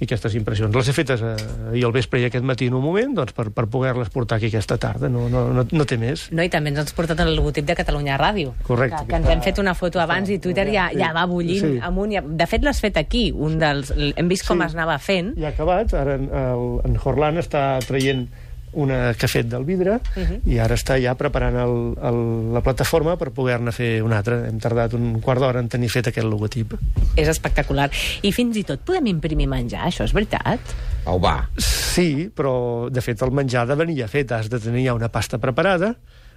i 0.00 0.04
aquestes 0.04 0.34
impressions 0.36 0.74
les 0.76 0.88
he 0.90 0.92
fetes 0.92 1.22
eh, 1.24 1.30
ahir 1.72 1.84
al 1.88 1.94
vespre 1.96 2.20
i 2.20 2.26
aquest 2.28 2.44
matí 2.44 2.66
en 2.68 2.74
un 2.76 2.84
moment 2.84 3.14
doncs, 3.16 3.32
per, 3.32 3.46
per 3.56 3.64
poder-les 3.72 4.10
portar 4.12 4.36
aquí 4.36 4.50
aquesta 4.50 4.76
tarda, 4.76 5.08
no, 5.08 5.28
no, 5.32 5.46
no, 5.56 5.64
no 5.70 5.84
té 5.88 5.96
més. 5.96 6.26
No, 6.36 6.44
i 6.44 6.50
també 6.52 6.70
ens 6.74 6.82
has 6.84 6.92
portat 6.96 7.20
el 7.24 7.32
logotip 7.36 7.64
de 7.68 7.74
Catalunya 7.78 8.18
Ràdio. 8.20 8.52
Correcte. 8.68 9.00
Que, 9.06 9.14
que 9.14 9.20
ens 9.22 9.30
hem 9.32 9.44
fet 9.46 9.58
una 9.62 9.74
foto 9.74 10.00
abans 10.02 10.28
i 10.28 10.38
Twitter 10.38 10.68
ja, 10.72 10.90
ja 10.92 11.12
va 11.16 11.24
bullint 11.30 11.64
Sí. 11.66 11.78
amunt. 11.82 12.12
I, 12.12 12.20
de 12.20 12.46
fet, 12.46 12.62
l'has 12.66 12.80
fet 12.84 12.98
aquí. 13.00 13.30
Un 13.32 13.56
dels, 13.58 13.94
hem 13.96 14.28
vist 14.28 14.44
com 14.46 14.60
Sí. 14.60 14.66
es 14.68 14.74
anava 14.76 14.98
fent. 15.00 15.32
Ja 15.40 15.48
acabat, 15.54 15.94
ara 15.96 16.16
en, 16.20 16.28
el, 16.28 16.66
en 16.84 16.98
Horlan 17.02 17.40
està 17.40 17.78
traient 17.86 18.26
una 18.76 19.14
que 19.16 19.24
ha 19.26 19.28
fet 19.32 19.46
del 19.48 19.64
vidre 19.64 19.96
uh 19.96 20.20
Mhm. 20.20 20.26
-huh. 20.32 20.40
i 20.52 20.58
ara 20.58 20.74
està 20.76 21.00
ja 21.02 21.14
preparant 21.14 21.56
el, 21.56 21.94
el, 22.02 22.52
la 22.52 22.60
plataforma 22.60 23.16
per 23.16 23.30
poder-ne 23.30 23.72
fer 23.72 24.02
una 24.02 24.18
altra. 24.18 24.46
Hem 24.48 24.58
tardat 24.60 24.92
un 24.94 25.20
quart 25.20 25.40
d'hora 25.40 25.60
en 25.60 25.68
tenir 25.68 25.88
fet 25.90 26.06
aquest 26.08 26.26
logotip. 26.26 26.74
És 27.16 27.28
espectacular. 27.28 27.90
I 28.22 28.32
fins 28.32 28.56
i 28.56 28.64
tot 28.64 28.80
podem 28.80 29.06
imprimir 29.06 29.46
menjar, 29.48 29.86
això 29.86 30.04
és 30.04 30.12
veritat? 30.12 30.60
Au, 31.06 31.18
va. 31.20 31.48
Sí, 31.56 32.30
però 32.34 32.90
de 32.90 33.00
fet 33.00 33.22
el 33.22 33.30
menjar 33.30 33.62
ha 33.62 33.66
de 33.66 33.74
venir 33.74 33.98
ja 34.00 34.08
fet. 34.08 34.30
Has 34.32 34.48
de 34.50 34.58
tenir 34.60 34.84
ja 34.86 34.94
una 34.94 35.08
pasta 35.08 35.38
preparada, 35.38 35.96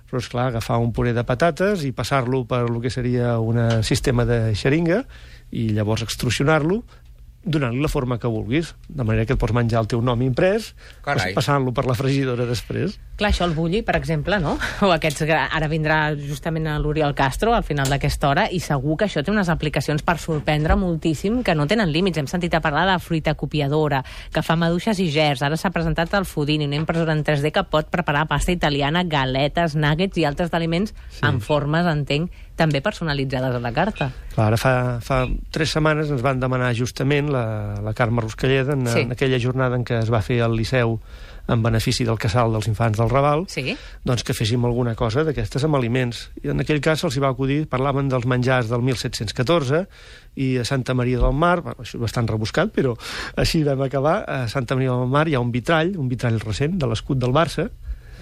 però 0.09 0.17
és 0.19 0.27
clar, 0.29 0.47
agafar 0.47 0.77
un 0.79 0.91
puré 0.93 1.13
de 1.13 1.23
patates 1.23 1.83
i 1.83 1.91
passar-lo 1.91 2.45
per 2.45 2.61
el 2.69 2.81
que 2.81 2.89
seria 2.89 3.37
un 3.39 3.83
sistema 3.83 4.25
de 4.25 4.55
xeringa 4.55 5.03
i 5.51 5.69
llavors 5.69 6.01
extrusionar-lo 6.03 6.83
donant-li 7.43 7.79
la 7.81 7.87
forma 7.87 8.17
que 8.19 8.27
vulguis, 8.27 8.73
de 8.89 9.03
manera 9.03 9.25
que 9.25 9.33
et 9.37 9.39
pots 9.39 9.53
menjar 9.55 9.79
el 9.83 9.87
teu 9.87 10.01
nom 10.03 10.19
imprès, 10.21 10.73
passant-lo 11.05 11.71
per 11.75 11.85
la 11.87 11.95
fregidora 11.95 12.45
després. 12.49 12.97
Clar, 13.19 13.31
això 13.31 13.45
el 13.47 13.55
bulli, 13.55 13.81
per 13.83 13.95
exemple, 13.99 14.39
no? 14.43 14.57
O 14.85 14.91
aquests... 14.95 15.23
Ara 15.29 15.67
vindrà 15.71 15.99
justament 16.19 16.67
a 16.67 16.77
l'Oriol 16.79 17.15
Castro 17.15 17.53
al 17.55 17.63
final 17.67 17.89
d'aquesta 17.91 18.29
hora 18.29 18.45
i 18.51 18.59
segur 18.63 18.97
que 18.99 19.07
això 19.07 19.23
té 19.23 19.31
unes 19.31 19.49
aplicacions 19.51 20.03
per 20.03 20.17
sorprendre 20.19 20.75
moltíssim 20.79 21.41
que 21.43 21.55
no 21.55 21.67
tenen 21.67 21.91
límits. 21.91 22.19
Hem 22.19 22.29
sentit 22.31 22.55
a 22.55 22.61
parlar 22.63 22.85
de 22.89 22.97
fruita 23.03 23.35
copiadora, 23.39 24.03
que 24.33 24.43
fa 24.43 24.57
maduixes 24.59 24.99
i 24.99 25.09
gers. 25.13 25.43
Ara 25.45 25.59
s'ha 25.59 25.71
presentat 25.75 26.13
el 26.19 26.27
Foodini, 26.27 26.67
una 26.67 26.79
impressora 26.79 27.15
en 27.15 27.23
3D 27.27 27.53
que 27.55 27.65
pot 27.71 27.91
preparar 27.91 28.27
pasta 28.27 28.55
italiana, 28.55 29.03
galetes, 29.07 29.75
nuggets 29.79 30.19
i 30.19 30.27
altres 30.27 30.53
aliments 30.55 30.95
sí. 31.09 31.23
en 31.27 31.39
formes, 31.43 31.87
entenc, 31.87 32.31
també 32.59 32.81
personalitzades 32.83 33.55
a 33.55 33.63
la 33.63 33.71
carta. 33.73 34.09
Clar, 34.35 34.49
ara 34.51 34.59
fa, 34.59 34.73
fa 35.03 35.23
tres 35.55 35.71
setmanes 35.77 36.11
ens 36.11 36.21
van 36.25 36.39
demanar 36.43 36.73
justament 36.77 37.31
la, 37.31 37.45
la 37.81 37.95
Carme 37.95 38.21
Ruscalleda 38.25 38.75
en, 38.75 38.85
Sí. 38.91 39.05
en 39.07 39.15
aquella 39.15 39.39
jornada 39.39 39.79
en 39.79 39.87
què 39.87 40.01
es 40.03 40.11
va 40.11 40.19
fer 40.25 40.41
al 40.43 40.55
Liceu 40.59 40.99
en 41.49 41.63
benefici 41.65 42.05
del 42.05 42.19
casal 42.21 42.51
dels 42.53 42.67
infants 42.69 42.99
del 42.99 43.09
Raval, 43.09 43.47
Sí? 43.49 43.73
doncs 44.05 44.21
que 44.23 44.35
féssim 44.37 44.61
alguna 44.69 44.93
cosa 44.93 45.23
d'aquestes 45.25 45.63
amb 45.65 45.79
aliments. 45.79 46.27
I 46.43 46.51
en 46.53 46.61
aquell 46.61 46.77
cas 46.85 47.01
se'ls 47.01 47.17
hi 47.17 47.23
va 47.23 47.31
acudir, 47.33 47.63
parlaven 47.71 48.07
dels 48.11 48.27
menjars 48.29 48.69
del 48.69 48.83
1714 48.85 49.87
i 50.37 50.51
a 50.61 50.65
Santa 50.69 50.93
Maria 50.93 51.17
del 51.23 51.33
Mar, 51.33 51.63
bueno, 51.65 51.81
això 51.81 51.97
és 51.97 52.03
bastant 52.05 52.29
rebuscat, 52.29 52.69
però 52.75 52.93
així 53.35 53.63
vam 53.65 53.81
acabar, 53.81 54.19
a 54.29 54.43
Santa 54.47 54.75
Maria 54.77 54.93
del 54.93 55.09
Mar 55.09 55.25
hi 55.27 55.33
ha 55.33 55.41
un 55.41 55.49
vitrall, 55.51 55.95
un 55.97 56.07
vitrall 56.11 56.37
recent 56.45 56.77
de 56.77 56.85
l'escut 56.91 57.17
del 57.17 57.33
Barça, 57.33 57.71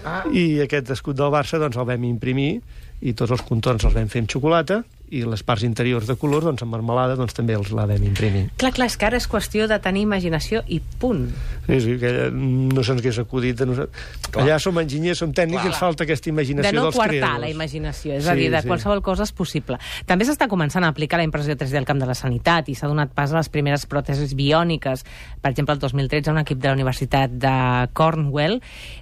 Ah. 0.06 0.22
i 0.32 0.60
aquest 0.62 0.88
escut 0.94 1.16
del 1.18 1.28
Barça 1.34 1.58
doncs, 1.58 1.76
el 1.76 1.84
vam 1.84 2.04
imprimir 2.06 2.62
i 3.00 3.14
tots 3.14 3.34
els 3.36 3.44
contorns 3.46 3.86
els 3.86 3.96
vam 3.96 4.08
fer 4.10 4.24
amb 4.24 4.32
xocolata 4.32 4.82
i 5.10 5.22
les 5.24 5.42
parts 5.42 5.62
interiors 5.64 6.06
de 6.06 6.16
colors, 6.16 6.44
doncs 6.44 6.62
en 6.62 6.68
marmelada 6.68 7.16
doncs, 7.16 7.34
també 7.34 7.54
els 7.56 7.70
la 7.72 7.86
vam 7.88 8.02
imprimir. 8.04 8.48
Clar, 8.60 8.72
clar, 8.76 8.86
és 8.90 8.96
que 9.00 9.06
ara 9.06 9.16
és 9.16 9.26
qüestió 9.28 9.66
de 9.68 9.78
tenir 9.80 10.02
imaginació 10.04 10.62
i 10.68 10.80
punt. 11.00 11.28
Sí, 11.66 11.80
sí, 11.80 11.96
que 12.00 12.08
allà 12.10 12.26
no 12.32 12.82
se'ns 12.84 13.00
hagués 13.02 13.18
acudit. 13.22 13.60
A 13.60 13.66
nosaltres. 13.66 14.04
Allà 14.34 14.58
som 14.60 14.76
enginyers, 14.78 15.18
som 15.18 15.32
tècnics, 15.32 15.64
i 15.64 15.70
ens 15.72 15.78
falta 15.80 16.04
aquesta 16.04 16.28
imaginació 16.30 16.70
de 16.70 16.76
no 16.76 16.84
dels 16.88 16.96
quartar 16.96 17.14
creadors. 17.16 17.40
la 17.40 17.50
imaginació, 17.50 18.14
és 18.14 18.24
Sí, 18.24 18.30
a 18.30 18.34
dir, 18.34 18.50
de 18.52 18.60
sí. 18.62 18.68
qualsevol 18.68 19.02
cosa 19.02 19.22
és 19.24 19.32
possible. 19.32 19.78
També 20.06 20.24
s'està 20.28 20.48
començant 20.48 20.84
a 20.84 20.88
aplicar 20.88 21.18
la 21.18 21.24
impressió 21.24 21.56
3D 21.56 21.78
al 21.78 21.84
camp 21.88 22.00
de 22.00 22.06
la 22.06 22.14
sanitat 22.14 22.68
i 22.68 22.74
s'ha 22.74 22.88
donat 22.88 23.10
pas 23.14 23.32
a 23.32 23.36
les 23.38 23.48
primeres 23.48 23.86
pròtesis 23.88 24.34
biòniques. 24.36 25.04
Per 25.40 25.50
exemple, 25.50 25.74
el 25.74 25.80
2013 25.80 26.30
un 26.30 26.38
equip 26.38 26.58
de 26.58 26.68
la 26.68 26.74
Universitat 26.74 27.30
de 27.30 27.88
Cornwall 27.92 28.60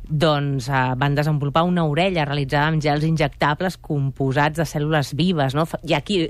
doncs, 0.09 0.69
eh, 0.69 0.95
van 0.97 1.15
desenvolupar 1.15 1.65
una 1.65 1.85
orella 1.85 2.25
realitzada 2.25 2.69
amb 2.69 2.83
gels 2.83 3.05
injectables 3.05 3.77
composats 3.77 4.57
de 4.57 4.65
cèl·lules 4.65 5.15
vives. 5.19 5.55
No? 5.55 5.67
Hi 5.83 5.95
ha 5.97 6.03
qui 6.05 6.21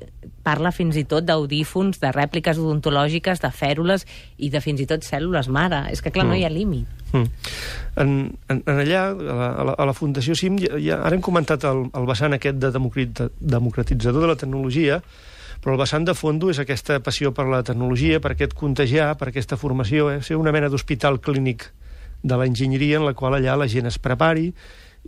parla 0.47 0.71
fins 0.73 0.97
i 0.97 1.05
tot 1.09 1.27
d'audífons, 1.27 1.99
de 2.03 2.11
rèpliques 2.15 2.59
odontològiques, 2.63 3.43
de 3.43 3.51
fèrules 3.51 4.07
i 4.39 4.51
de 4.53 4.63
fins 4.63 4.81
i 4.83 4.87
tot 4.89 5.05
cèl·lules 5.05 5.51
mare. 5.53 5.85
És 5.93 6.03
que, 6.03 6.13
clar, 6.15 6.27
no 6.29 6.39
hi 6.39 6.45
ha 6.47 6.53
límit. 6.53 6.87
Mm. 7.13 7.29
En, 8.03 8.13
en, 8.53 8.61
en 8.63 8.83
allà, 8.83 9.07
a 9.11 9.39
la, 9.39 9.49
a 9.49 9.65
la, 9.71 9.77
a 9.79 9.89
la 9.91 9.95
Fundació 9.97 10.37
CIM, 10.39 10.61
ja, 10.63 10.79
ja, 10.83 11.01
ara 11.03 11.17
hem 11.17 11.25
comentat 11.25 11.67
el, 11.69 11.87
el 11.97 12.09
vessant 12.09 12.37
aquest 12.37 12.61
de 12.63 12.73
democrat- 12.75 13.27
democratitzador 13.41 14.27
de 14.27 14.31
la 14.33 14.39
tecnologia, 14.39 15.01
però 15.63 15.75
el 15.75 15.81
vessant 15.81 16.05
de 16.07 16.15
fondo 16.15 16.51
és 16.53 16.61
aquesta 16.63 17.01
passió 17.03 17.33
per 17.35 17.49
la 17.51 17.63
tecnologia, 17.67 18.21
per 18.23 18.35
aquest 18.35 18.55
contagiar, 18.59 19.15
per 19.19 19.31
aquesta 19.33 19.59
formació, 19.59 20.11
eh? 20.13 20.21
ser 20.23 20.39
una 20.39 20.53
mena 20.55 20.71
d'hospital 20.71 21.19
clínic 21.25 21.71
de 22.23 22.37
l'enginyeria 22.39 23.01
en 23.01 23.07
la 23.07 23.15
qual 23.15 23.39
allà 23.39 23.57
la 23.59 23.69
gent 23.71 23.89
es 23.91 23.99
prepari 24.03 24.53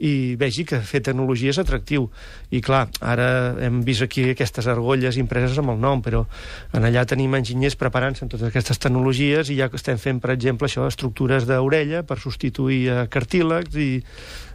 i 0.00 0.36
vegi 0.38 0.64
que 0.68 0.80
fer 0.84 1.00
tecnologia 1.04 1.52
és 1.52 1.60
atractiu. 1.60 2.08
I 2.54 2.60
clar, 2.64 2.86
ara 3.00 3.28
hem 3.64 3.80
vist 3.86 4.04
aquí 4.04 4.28
aquestes 4.32 4.68
argolles 4.70 5.18
impreses 5.20 5.58
amb 5.58 5.74
el 5.74 5.80
nom, 5.82 6.02
però 6.04 6.24
en 6.72 6.86
allà 6.88 7.04
tenim 7.08 7.34
enginyers 7.38 7.78
preparant-se 7.78 8.24
en 8.24 8.32
totes 8.32 8.48
aquestes 8.50 8.78
tecnologies 8.82 9.50
i 9.50 9.58
ja 9.58 9.70
estem 9.72 9.98
fent, 9.98 10.20
per 10.22 10.34
exemple, 10.34 10.68
això, 10.68 10.86
estructures 10.88 11.48
d'orella 11.48 12.04
per 12.06 12.18
substituir 12.22 12.84
a 12.94 13.06
cartílegs 13.10 13.78
i 13.78 13.90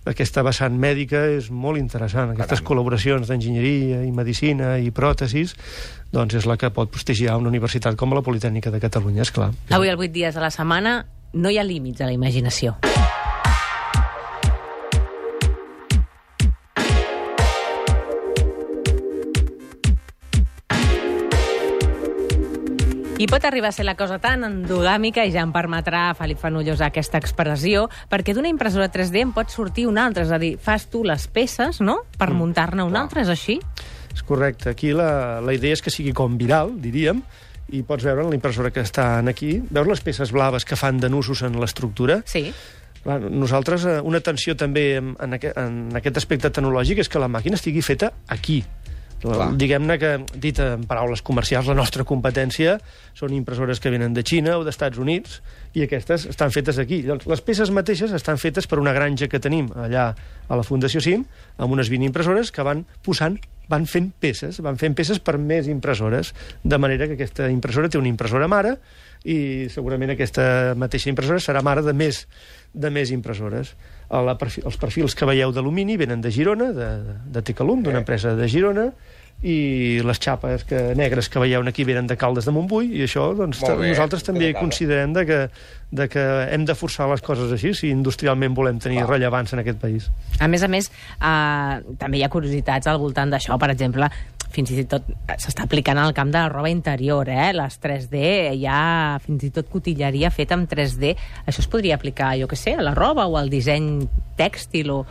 aquesta 0.10 0.44
vessant 0.44 0.76
mèdica 0.80 1.26
és 1.32 1.50
molt 1.52 1.80
interessant. 1.80 2.34
Aquestes 2.34 2.60
Caram. 2.60 2.70
col·laboracions 2.72 3.30
d'enginyeria 3.30 4.04
i 4.04 4.12
medicina 4.12 4.78
i 4.80 4.92
pròtesis 4.92 5.56
doncs 6.14 6.38
és 6.38 6.46
la 6.46 6.60
que 6.62 6.70
pot 6.70 6.92
prestigiar 6.94 7.40
una 7.42 7.50
universitat 7.50 7.98
com 7.98 8.14
la 8.14 8.22
Politècnica 8.22 8.70
de 8.70 8.82
Catalunya, 8.84 9.24
és 9.26 9.34
clar. 9.34 9.50
Avui, 9.72 9.90
el 9.90 9.98
8 9.98 10.14
dies 10.14 10.38
a 10.38 10.46
la 10.46 10.52
setmana, 10.54 11.00
no 11.34 11.50
hi 11.50 11.58
ha 11.58 11.66
límits 11.66 12.04
a 12.04 12.12
la 12.12 12.14
imaginació. 12.14 12.78
I 23.22 23.28
pot 23.30 23.44
arribar 23.46 23.70
a 23.70 23.76
ser 23.76 23.86
la 23.86 23.94
cosa 23.94 24.18
tan 24.18 24.42
endogàmica, 24.48 25.22
i 25.22 25.32
ja 25.32 25.44
em 25.46 25.52
permetrà 25.54 26.08
Felip 26.18 26.40
Fanullos 26.42 26.82
aquesta 26.82 27.20
expressió, 27.22 27.86
perquè 28.10 28.34
d'una 28.34 28.50
impressora 28.50 28.90
3D 28.92 29.22
en 29.22 29.34
pot 29.36 29.54
sortir 29.54 29.86
una 29.86 30.08
altra, 30.08 30.26
és 30.26 30.34
a 30.34 30.40
dir, 30.42 30.56
fas 30.58 30.88
tu 30.90 31.04
les 31.06 31.28
peces, 31.30 31.78
no?, 31.86 32.00
per 32.18 32.32
muntar-ne 32.34 32.84
una 32.84 33.04
altra, 33.06 33.22
és 33.22 33.30
així? 33.30 33.60
És 34.14 34.26
correcte. 34.26 34.74
Aquí 34.74 34.92
la, 34.98 35.40
la 35.46 35.54
idea 35.54 35.78
és 35.78 35.86
que 35.86 35.94
sigui 35.94 36.14
com 36.18 36.40
viral, 36.42 36.74
diríem, 36.82 37.22
i 37.70 37.84
pots 37.86 38.04
veure 38.04 38.26
en 38.26 38.34
la 38.34 38.40
impressora 38.40 38.74
que 38.74 38.82
estan 38.82 39.30
aquí, 39.30 39.60
veure 39.70 39.94
les 39.94 40.02
peces 40.02 40.34
blaves 40.34 40.66
que 40.66 40.76
fan 40.76 40.98
de 40.98 41.10
nusos 41.14 41.46
en 41.46 41.62
l'estructura. 41.62 42.24
Sí. 42.26 42.48
Clar, 43.04 43.20
nosaltres, 43.30 43.86
eh, 43.86 44.00
una 44.02 44.24
atenció 44.24 44.58
també 44.58 44.96
en, 44.98 45.14
en, 45.22 45.38
aquest, 45.38 45.58
en 45.60 46.00
aquest 46.02 46.18
aspecte 46.18 46.50
tecnològic 46.50 47.04
és 47.04 47.12
que 47.12 47.22
la 47.22 47.30
màquina 47.30 47.62
estigui 47.62 47.86
feta 47.86 48.10
aquí. 48.32 48.64
Diguem-ne 49.60 49.98
que, 50.02 50.12
dit 50.42 50.60
en 50.64 50.84
paraules 50.90 51.24
comercials, 51.26 51.70
la 51.72 51.78
nostra 51.78 52.06
competència 52.08 52.76
són 53.18 53.34
impressores 53.38 53.80
que 53.80 53.94
venen 53.94 54.16
de 54.16 54.26
Xina 54.28 54.58
o 54.60 54.66
d'Estats 54.68 55.00
Units 55.00 55.40
i 55.78 55.86
aquestes 55.86 56.28
estan 56.32 56.52
fetes 56.56 56.80
aquí. 56.82 57.02
Llavors, 57.08 57.30
les 57.32 57.44
peces 57.46 57.72
mateixes 57.74 58.14
estan 58.14 58.42
fetes 58.42 58.68
per 58.68 58.82
una 58.82 58.94
granja 58.96 59.30
que 59.32 59.42
tenim 59.44 59.72
allà 59.76 60.12
a 60.48 60.60
la 60.60 60.68
Fundació 60.68 61.02
CIM, 61.04 61.26
amb 61.58 61.76
unes 61.76 61.92
20 61.94 62.12
impressores 62.12 62.52
que 62.52 62.66
van 62.68 62.86
posant 63.06 63.40
van 63.72 63.86
fent 63.88 64.10
peces, 64.20 64.60
van 64.64 64.78
fent 64.80 64.96
peces 64.98 65.22
per 65.24 65.38
més 65.40 65.70
impressores, 65.72 66.34
de 66.64 66.78
manera 66.78 67.08
que 67.08 67.16
aquesta 67.18 67.48
impressora 67.52 67.90
té 67.90 68.00
una 68.00 68.12
impressora 68.12 68.50
mare 68.52 68.76
i 69.24 69.70
segurament 69.72 70.14
aquesta 70.14 70.76
mateixa 70.76 71.10
impressora 71.12 71.40
serà 71.40 71.64
mare 71.64 71.84
de 71.86 71.94
més, 71.96 72.26
de 72.74 72.92
més 72.92 73.14
impressores. 73.16 73.74
La 74.12 74.36
perfil, 74.38 74.68
els 74.68 74.78
perfils 74.78 75.16
que 75.16 75.28
veieu 75.30 75.54
d'alumini 75.56 75.96
venen 75.98 76.22
de 76.22 76.32
Girona, 76.32 76.72
de, 76.76 76.90
de 77.34 77.42
Tecalum, 77.46 77.86
d'una 77.86 78.04
empresa 78.04 78.36
de 78.38 78.50
Girona, 78.52 78.90
i 79.44 80.00
les 80.06 80.20
xapes 80.24 80.64
que, 80.64 80.94
negres 80.96 81.28
que 81.28 81.42
veieu 81.42 81.66
aquí 81.68 81.84
venen 81.84 82.08
de 82.08 82.16
Caldes 82.16 82.46
de 82.48 82.54
Montbui, 82.56 82.94
i 82.96 83.04
això 83.04 83.26
doncs, 83.36 83.60
bé, 83.66 83.90
nosaltres 83.92 84.24
també 84.24 84.54
considerem 84.56 85.12
de 85.16 85.26
que, 85.28 85.40
de 85.92 86.08
que 86.08 86.24
hem 86.54 86.64
de 86.64 86.76
forçar 86.80 87.10
les 87.12 87.24
coses 87.26 87.52
així 87.52 87.74
si 87.76 87.92
industrialment 87.92 88.56
volem 88.56 88.80
tenir 88.80 89.02
Clar. 89.02 89.10
rellevància 89.18 89.58
en 89.58 89.64
aquest 89.66 89.82
país. 89.82 90.08
A 90.40 90.48
més 90.48 90.64
a 90.64 90.70
més, 90.72 90.88
eh, 91.20 91.96
també 92.00 92.22
hi 92.22 92.24
ha 92.24 92.32
curiositats 92.32 92.88
al 92.88 93.02
voltant 93.02 93.34
d'això. 93.36 93.60
Per 93.60 93.70
exemple, 93.74 94.08
fins 94.54 94.72
i 94.72 94.86
tot 94.90 95.08
s'està 95.42 95.66
aplicant 95.66 96.00
al 96.00 96.14
camp 96.16 96.32
de 96.32 96.40
la 96.40 96.52
roba 96.52 96.72
interior, 96.72 97.28
eh? 97.30 97.52
Les 97.58 97.80
3D, 97.84 98.24
hi 98.54 98.68
ha 98.70 99.20
fins 99.24 99.44
i 99.48 99.52
tot 99.54 99.70
cotilleria 99.72 100.32
feta 100.32 100.56
amb 100.56 100.70
3D. 100.72 101.16
Això 101.48 101.66
es 101.66 101.70
podria 101.70 101.98
aplicar, 102.00 102.36
jo 102.40 102.48
que 102.48 102.60
sé, 102.60 102.78
a 102.78 102.86
la 102.86 102.96
roba 102.96 103.28
o 103.28 103.38
al 103.40 103.52
disseny 103.54 104.08
tèxtil 104.40 104.94
o... 104.94 105.04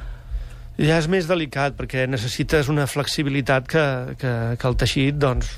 Ja 0.80 0.96
és 0.98 1.08
més 1.12 1.26
delicat, 1.28 1.74
perquè 1.76 2.06
necessites 2.08 2.70
una 2.72 2.86
flexibilitat 2.88 3.68
que, 3.68 3.84
que, 4.18 4.32
que 4.58 4.68
el 4.70 4.76
teixit, 4.80 5.18
doncs, 5.20 5.50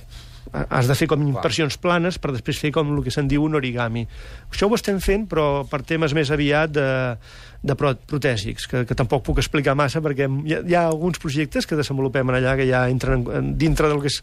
ha- 0.52 0.66
has 0.80 0.88
de 0.90 0.96
fer 0.98 1.06
com 1.10 1.22
impressions 1.22 1.78
planes 1.80 2.18
per 2.18 2.32
després 2.34 2.58
fer 2.60 2.72
com 2.74 2.90
el 2.96 3.02
que 3.06 3.12
se'n 3.14 3.30
diu 3.30 3.46
un 3.46 3.54
origami. 3.58 4.02
Això 4.50 4.66
ho 4.68 4.74
estem 4.76 4.98
fent, 5.02 5.28
però 5.30 5.64
per 5.70 5.82
temes 5.86 6.12
més 6.18 6.30
aviat 6.34 6.74
de, 6.74 6.86
de 7.62 7.76
pro- 7.78 7.94
protèsics, 8.10 8.66
que, 8.70 8.82
que 8.90 8.98
tampoc 8.98 9.22
puc 9.30 9.38
explicar 9.42 9.76
massa, 9.78 10.02
perquè 10.04 10.26
hi 10.28 10.58
ha, 10.58 10.62
hi 10.66 10.74
ha 10.78 10.84
alguns 10.90 11.22
projectes 11.22 11.66
que 11.66 11.78
desenvolupem 11.78 12.28
en 12.34 12.40
allà 12.42 12.56
que 12.58 12.66
ja 12.68 12.84
entren 12.90 13.22
en, 13.22 13.32
en, 13.38 13.52
dintre 13.58 13.88
del 13.90 14.02
que 14.04 14.10
és 14.12 14.20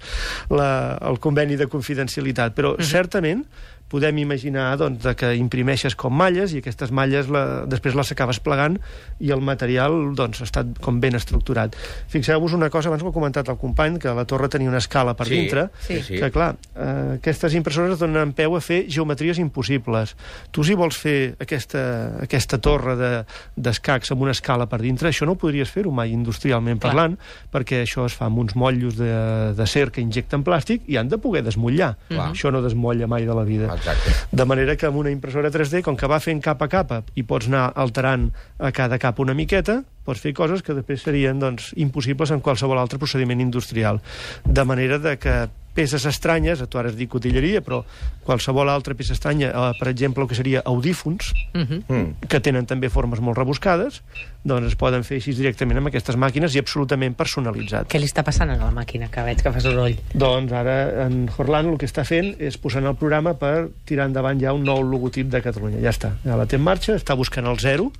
la, 0.52 0.70
el 1.08 1.20
conveni 1.24 1.56
de 1.60 1.68
confidencialitat, 1.72 2.54
però 2.56 2.76
certament 2.84 3.48
podem 3.92 4.22
imaginar 4.24 4.70
doncs, 4.80 5.02
de 5.04 5.12
que 5.20 5.34
imprimeixes 5.36 5.98
com 6.00 6.14
malles 6.16 6.54
i 6.56 6.62
aquestes 6.64 6.94
malles 6.96 7.28
la, 7.32 7.66
després 7.68 7.96
les 7.98 8.12
acabes 8.16 8.40
plegant 8.40 8.78
i 9.20 9.34
el 9.36 9.42
material 9.44 10.14
doncs, 10.16 10.40
ha 10.42 10.48
estat 10.48 10.78
com 10.82 11.02
ben 11.04 11.18
estructurat. 11.20 11.76
Fixeu-vos 12.12 12.56
una 12.56 12.70
cosa, 12.72 12.88
abans 12.88 13.04
ho 13.04 13.10
ha 13.12 13.16
comentat 13.16 13.50
el 13.52 13.58
company, 13.60 14.00
que 14.00 14.14
la 14.16 14.24
torre 14.26 14.48
tenia 14.50 14.72
una 14.72 14.80
escala 14.80 15.14
per 15.20 15.28
Sí, 15.28 15.36
dintre, 15.36 15.68
sí, 15.84 16.00
que 16.22 16.32
clar, 16.32 16.56
eh, 16.76 17.18
aquestes 17.20 17.54
impressores 17.60 18.00
donen 18.00 18.32
peu 18.38 18.56
a 18.56 18.62
fer 18.64 18.86
geometries 18.88 19.38
impossibles. 19.44 20.16
Tu 20.52 20.64
si 20.64 20.74
vols 20.80 20.96
fer 20.98 21.36
aquesta, 21.44 21.84
aquesta 22.24 22.58
torre 22.64 22.96
de- 22.96 23.26
d'escacs 23.58 24.12
amb 24.16 24.22
una 24.24 24.32
escala 24.32 24.68
per 24.72 24.80
dintre, 24.82 25.10
això 25.12 25.26
no 25.28 25.36
podries 25.36 25.70
fer-ho 25.70 25.92
mai 25.92 26.12
industrialment 26.16 26.80
Clar. 26.80 26.92
parlant, 26.94 27.18
perquè 27.52 27.82
això 27.84 28.06
es 28.08 28.16
fa 28.16 28.26
amb 28.32 28.40
uns 28.40 28.56
motllos 28.56 28.96
de, 28.96 29.12
de 29.58 29.68
cer 29.68 29.90
que 29.92 30.02
injecten 30.02 30.44
plàstic 30.48 30.88
i 30.88 30.96
han 30.98 31.10
de 31.12 31.18
poder 31.20 31.44
desmotllar. 31.44 31.98
Clar. 32.08 32.30
Això 32.32 32.52
no 32.52 32.62
desmotlla 32.64 33.08
mai 33.12 33.26
de 33.28 33.36
la 33.36 33.44
vida. 33.44 33.68
Exacte. 33.82 34.14
De 34.32 34.46
manera 34.46 34.76
que 34.78 34.86
amb 34.86 35.00
una 35.02 35.10
impressora 35.10 35.50
3D, 35.50 35.82
com 35.82 35.98
que 35.98 36.10
va 36.10 36.22
fent 36.22 36.42
capa 36.44 36.68
a 36.70 36.72
capa 36.72 37.02
i 37.18 37.26
pots 37.26 37.50
anar 37.50 37.72
alterant 37.82 38.30
a 38.62 38.70
cada 38.76 39.00
capa 39.02 39.26
una 39.26 39.34
miqueta, 39.38 39.82
pots 40.06 40.22
fer 40.22 40.36
coses 40.38 40.62
que 40.62 40.76
després 40.78 41.02
serien 41.02 41.42
doncs, 41.42 41.72
impossibles 41.82 42.32
en 42.32 42.44
qualsevol 42.46 42.80
altre 42.82 43.02
procediment 43.02 43.42
industrial. 43.42 44.02
De 44.46 44.66
manera 44.70 45.02
de 45.02 45.18
que 45.18 45.36
peces 45.74 46.06
estranyes, 46.06 46.62
tu 46.70 46.78
ara 46.78 46.90
has 46.90 46.96
dit 46.98 47.10
cotilleria, 47.10 47.62
però 47.62 47.84
qualsevol 48.26 48.70
altra 48.70 48.94
peça 48.96 49.14
estranya, 49.14 49.50
eh, 49.50 49.72
per 49.80 49.88
exemple, 49.88 50.24
el 50.24 50.30
que 50.30 50.36
seria 50.36 50.62
audífons, 50.66 51.34
Uh 51.54 51.62
-huh. 51.62 51.84
Mm. 51.88 52.28
que 52.28 52.40
tenen 52.40 52.66
també 52.66 52.90
formes 52.90 53.20
molt 53.20 53.38
rebuscades, 53.38 54.04
doncs 54.44 54.68
es 54.68 54.76
poden 54.76 55.04
fer 55.04 55.18
així 55.18 55.34
directament 55.34 55.78
amb 55.78 55.88
aquestes 55.88 56.16
màquines 56.16 56.56
i 56.56 56.60
absolutament 56.60 57.16
personalitzat. 57.16 57.88
Què 57.88 58.00
li 58.00 58.06
està 58.06 58.24
passant 58.24 58.50
a 58.50 58.56
la 58.58 58.72
màquina, 58.72 59.10
que 59.10 59.22
veig 59.22 59.42
que 59.42 59.52
fa 59.52 59.60
soroll? 59.60 59.96
Doncs 60.14 60.52
ara 60.52 61.06
en 61.06 61.28
Jorlan 61.28 61.68
el 61.70 61.78
que 61.78 61.86
està 61.86 62.04
fent 62.06 62.36
és 62.40 62.58
posant 62.58 62.86
el 62.86 62.96
programa 62.96 63.34
per 63.34 63.70
tirar 63.86 64.06
endavant 64.06 64.40
ja 64.40 64.54
un 64.54 64.64
nou 64.64 64.82
logotip 64.84 65.28
de 65.30 65.42
Catalunya. 65.42 65.80
Ja 65.82 65.90
està, 65.90 66.12
ja 66.26 66.36
la 66.36 66.46
té 66.46 66.56
en 66.56 66.64
marxa, 66.64 66.96
està 66.96 67.16
buscant 67.16 67.46
el 67.48 67.58
zero 67.60 67.92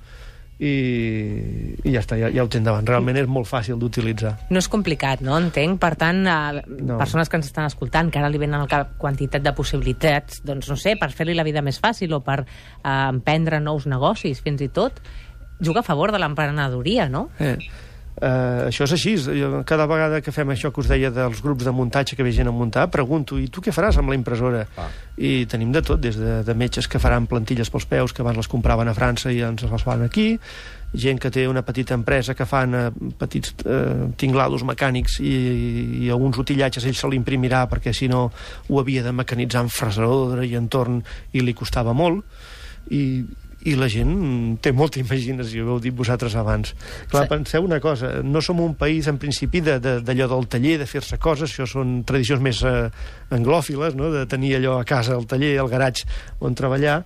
i, 0.58 1.76
i 1.82 1.92
ja 1.94 2.00
està, 2.02 2.16
ja, 2.20 2.28
ja 2.32 2.44
ho 2.44 2.48
té 2.50 2.58
endavant. 2.60 2.86
Realment 2.86 3.18
és 3.22 3.26
molt 3.30 3.48
fàcil 3.50 3.78
d'utilitzar. 3.80 4.34
No 4.52 4.60
és 4.62 4.68
complicat, 4.70 5.22
no? 5.24 5.36
Entenc. 5.40 5.78
Per 5.82 5.94
tant, 5.98 6.20
eh, 6.26 6.62
No. 6.82 6.98
persones 6.98 7.28
que 7.28 7.36
ens 7.36 7.46
estan 7.46 7.66
escoltant, 7.66 8.10
que 8.12 8.18
ara 8.18 8.28
li 8.30 8.38
venen 8.38 8.60
al 8.60 8.68
cap 8.68 8.96
quantitat 8.98 9.42
de 9.42 9.52
possibilitats, 9.52 10.42
doncs 10.44 10.68
no 10.68 10.76
sé, 10.76 10.96
per 10.96 11.10
fer-li 11.12 11.34
la 11.34 11.44
vida 11.44 11.62
més 11.62 11.80
fàcil 11.80 12.12
o 12.14 12.20
per 12.20 12.40
eh, 12.44 13.08
emprendre 13.08 13.60
nous 13.60 13.86
negocis, 13.86 14.40
fins 14.42 14.60
i 14.60 14.68
tot, 14.68 15.00
juga 15.60 15.80
a 15.80 15.86
favor 15.86 16.12
de 16.12 16.18
l'emprenedoria, 16.18 17.08
no? 17.08 17.28
Eh. 17.38 17.56
Uh, 18.22 18.68
això 18.68 18.86
és 18.86 18.92
així. 18.94 19.16
Jo, 19.18 19.64
cada 19.66 19.88
vegada 19.90 20.20
que 20.22 20.30
fem 20.30 20.52
això 20.54 20.70
que 20.70 20.78
us 20.78 20.86
deia 20.86 21.10
dels 21.10 21.40
grups 21.42 21.66
de 21.66 21.72
muntatge 21.74 22.14
que 22.14 22.22
ve 22.22 22.30
gent 22.30 22.46
a 22.46 22.52
muntar, 22.54 22.84
pregunto, 22.92 23.34
i 23.34 23.48
tu 23.50 23.64
què 23.64 23.74
faràs 23.74 23.98
amb 23.98 24.12
la 24.12 24.18
impressora? 24.18 24.60
Ah. 24.78 24.86
I 25.18 25.48
tenim 25.50 25.72
de 25.74 25.82
tot, 25.82 25.98
des 25.98 26.14
de, 26.20 26.36
de 26.46 26.54
metges 26.54 26.86
que 26.86 27.00
faran 27.02 27.26
plantilles 27.26 27.72
pels 27.72 27.88
peus, 27.90 28.14
que 28.14 28.22
abans 28.22 28.38
les 28.38 28.50
compraven 28.52 28.86
a 28.86 28.94
França 28.94 29.32
i 29.34 29.42
ens 29.42 29.66
les 29.66 29.82
fan 29.82 30.06
aquí, 30.06 30.28
gent 30.94 31.18
que 31.18 31.32
té 31.32 31.48
una 31.48 31.64
petita 31.66 31.96
empresa 31.98 32.36
que 32.38 32.46
fan 32.46 32.78
eh, 32.78 32.86
petits 33.18 33.54
eh, 33.64 34.08
tinglados 34.20 34.62
mecànics 34.68 35.18
i, 35.24 35.34
i 36.04 36.10
alguns 36.12 36.38
utillatges 36.38 36.86
ell 36.86 36.98
se 36.98 37.08
l'imprimirà 37.08 37.64
perquè 37.70 37.94
si 37.96 38.10
no 38.12 38.26
ho 38.68 38.80
havia 38.80 39.02
de 39.02 39.14
mecanitzar 39.16 39.64
en 39.64 39.72
fresadora 39.72 40.44
i 40.44 40.54
entorn 40.58 41.00
i 41.32 41.40
li 41.40 41.56
costava 41.56 41.96
molt 41.96 42.22
i, 42.92 43.24
i 43.64 43.74
la 43.78 43.86
gent 43.88 44.58
té 44.60 44.72
molta 44.74 44.98
imaginació, 44.98 45.64
ho 45.66 45.74
heu 45.76 45.80
dit 45.80 45.94
vosaltres 45.94 46.34
abans. 46.34 46.74
Clar, 47.10 47.24
Sí. 47.24 47.28
penseu 47.30 47.62
una 47.64 47.78
cosa, 47.80 48.22
no 48.22 48.40
som 48.42 48.58
un 48.60 48.74
país 48.74 49.06
en 49.06 49.18
principi 49.18 49.60
de- 49.60 49.78
de- 49.78 50.00
d'allò 50.02 50.26
del 50.28 50.48
taller, 50.48 50.78
de 50.78 50.86
fer-se 50.86 51.18
coses, 51.18 51.50
això 51.52 51.66
són 51.66 52.02
tradicions 52.04 52.40
més 52.42 52.62
eh, 52.64 52.90
anglòfiles, 53.30 53.94
no? 53.94 54.10
de 54.10 54.26
tenir 54.26 54.56
allò 54.56 54.78
a 54.80 54.84
casa, 54.84 55.14
al 55.14 55.26
taller, 55.26 55.58
al 55.60 55.68
garatge 55.68 56.04
on 56.40 56.54
treballar, 56.54 57.04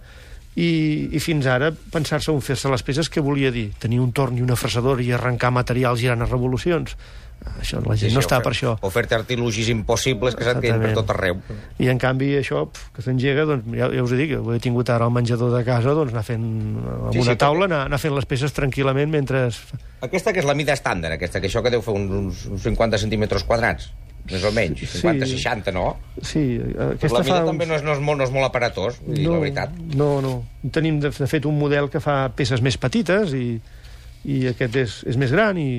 i, 0.56 1.10
i 1.12 1.20
fins 1.20 1.44
ara 1.46 1.70
pensar-se 1.70 2.30
on 2.32 2.40
fer-se 2.40 2.70
les 2.72 2.82
peces 2.82 3.10
què 3.12 3.20
volia 3.20 3.50
dir? 3.52 3.72
Tenir 3.78 4.00
un 4.00 4.12
torn 4.16 4.38
i 4.38 4.42
una 4.42 4.56
fresadora 4.56 5.02
i 5.04 5.12
arrencar 5.12 5.50
materials 5.52 6.00
girant 6.00 6.22
a 6.22 6.26
revolucions? 6.30 6.96
Això, 7.60 7.78
la 7.84 7.94
gent 7.96 8.12
no 8.14 8.20
està 8.20 8.38
per 8.42 8.50
això. 8.52 8.72
O 8.84 8.90
fer-te 8.92 9.14
artilugis 9.16 9.68
impossibles 9.72 10.34
que 10.36 10.44
se't 10.44 10.60
queden 10.60 10.82
per 10.82 10.92
tot 10.96 11.10
arreu. 11.14 11.38
I 11.82 11.88
en 11.92 11.98
canvi 12.02 12.32
això 12.40 12.64
pf, 12.68 12.88
que 12.96 13.04
s'engega, 13.04 13.44
doncs 13.48 13.68
ja, 13.76 13.88
ja 13.94 14.02
us 14.04 14.12
ho 14.12 14.18
dic, 14.18 14.32
ho 14.40 14.54
he 14.54 14.58
tingut 14.62 14.90
ara 14.92 15.06
al 15.08 15.14
menjador 15.14 15.54
de 15.54 15.62
casa, 15.66 15.94
doncs 15.96 16.12
anar 16.12 16.24
fent 16.26 16.42
amb 16.46 17.12
Sí, 17.12 17.18
sí, 17.18 17.20
sí, 17.20 17.28
una 17.28 17.36
taula, 17.40 17.68
anar, 17.70 17.84
anar 17.90 18.00
fent 18.02 18.16
les 18.16 18.26
peces 18.28 18.52
tranquil·lament 18.56 19.12
mentre... 19.12 19.46
Aquesta 20.04 20.32
que 20.34 20.42
és 20.42 20.48
la 20.48 20.54
mida 20.58 20.74
estàndard, 20.76 21.16
aquesta, 21.16 21.40
que 21.40 21.48
això 21.48 21.62
que 21.64 21.70
deu 21.72 21.82
fer 21.86 21.94
uns, 21.96 22.44
uns 22.50 22.66
50 22.66 22.98
centímetres 23.06 23.44
quadrats, 23.48 23.88
més 24.26 24.42
o 24.44 24.50
menys, 24.52 24.82
Sí. 24.90 25.00
50-60, 25.06 25.72
no? 25.72 25.86
Sí, 26.20 26.42
Pues 26.58 26.96
aquesta 26.98 27.18
la 27.20 27.24
mida 27.24 27.38
fa 27.40 27.46
també 27.46 27.66
no 27.70 27.76
és, 27.78 27.82
no, 27.86 27.94
és 27.94 28.02
molt, 28.02 28.18
no 28.18 28.26
és 28.26 28.34
molt 28.34 28.48
aparatós, 28.50 28.98
vull 29.06 29.14
dir, 29.16 29.28
la 29.30 29.38
veritat. 29.38 29.72
No, 29.94 30.16
no. 30.20 30.34
Tenim, 30.74 30.98
de, 31.00 31.12
de 31.14 31.28
fet, 31.30 31.46
un 31.46 31.56
model 31.58 31.88
que 31.94 32.02
fa 32.02 32.24
peces 32.34 32.60
més 32.60 32.76
petites 32.76 33.32
i, 33.38 33.60
i 34.26 34.42
aquest 34.50 34.76
és, 34.82 34.98
és 35.14 35.16
més 35.20 35.30
gran 35.32 35.56
i, 35.62 35.70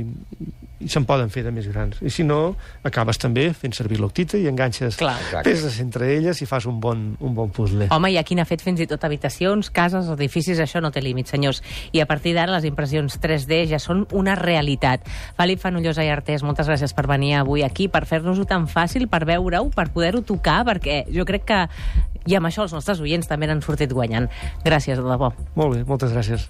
i 0.80 0.90
se'n 0.92 1.06
poden 1.10 1.32
fer 1.34 1.44
de 1.46 1.52
més 1.54 1.68
grans. 1.72 1.98
I 2.06 2.12
si 2.14 2.26
no, 2.28 2.56
acabes 2.86 3.18
també 3.22 3.48
fent 3.58 3.74
servir 3.74 3.98
l'octita 4.02 4.38
i 4.38 4.46
enganxes 4.50 5.00
Clar. 5.00 5.16
Peces 5.46 5.80
entre 5.82 6.12
elles 6.16 6.42
i 6.44 6.48
fas 6.50 6.68
un 6.70 6.80
bon, 6.82 7.10
un 7.20 7.34
bon 7.38 7.50
puzzle. 7.54 7.90
Home, 7.94 8.12
hi 8.14 8.20
ha 8.20 8.26
qui 8.28 8.38
n'ha 8.38 8.46
fet 8.50 8.62
fins 8.66 8.82
i 8.84 8.88
tot 8.90 9.04
habitacions, 9.08 9.72
cases, 9.74 10.10
edificis, 10.14 10.62
això 10.62 10.82
no 10.84 10.92
té 10.94 11.02
límit, 11.02 11.32
senyors. 11.32 11.64
I 11.94 12.04
a 12.04 12.08
partir 12.10 12.36
d'ara 12.38 12.54
les 12.54 12.68
impressions 12.70 13.18
3D 13.24 13.64
ja 13.72 13.82
són 13.82 14.06
una 14.14 14.38
realitat. 14.38 15.08
Felip 15.38 15.64
Fanullosa 15.64 16.06
i 16.06 16.12
Artés, 16.14 16.46
moltes 16.46 16.70
gràcies 16.70 16.94
per 16.98 17.08
venir 17.10 17.36
avui 17.42 17.66
aquí, 17.66 17.90
per 17.90 18.06
fer-nos-ho 18.10 18.46
tan 18.50 18.70
fàcil, 18.70 19.08
per 19.10 19.26
veure-ho, 19.26 19.72
per 19.74 19.90
poder-ho 19.96 20.22
tocar, 20.22 20.62
perquè 20.68 21.04
jo 21.14 21.26
crec 21.28 21.48
que 21.50 21.64
i 22.28 22.36
amb 22.36 22.50
això 22.50 22.68
els 22.68 22.76
nostres 22.76 23.02
oients 23.02 23.30
també 23.30 23.48
n'han 23.48 23.64
sortit 23.64 23.94
guanyant. 23.96 24.30
Gràcies, 24.68 25.00
de 25.00 25.10
debò. 25.10 25.34
Molt 25.56 25.78
bé, 25.78 25.84
moltes 25.88 26.14
gràcies. 26.16 26.50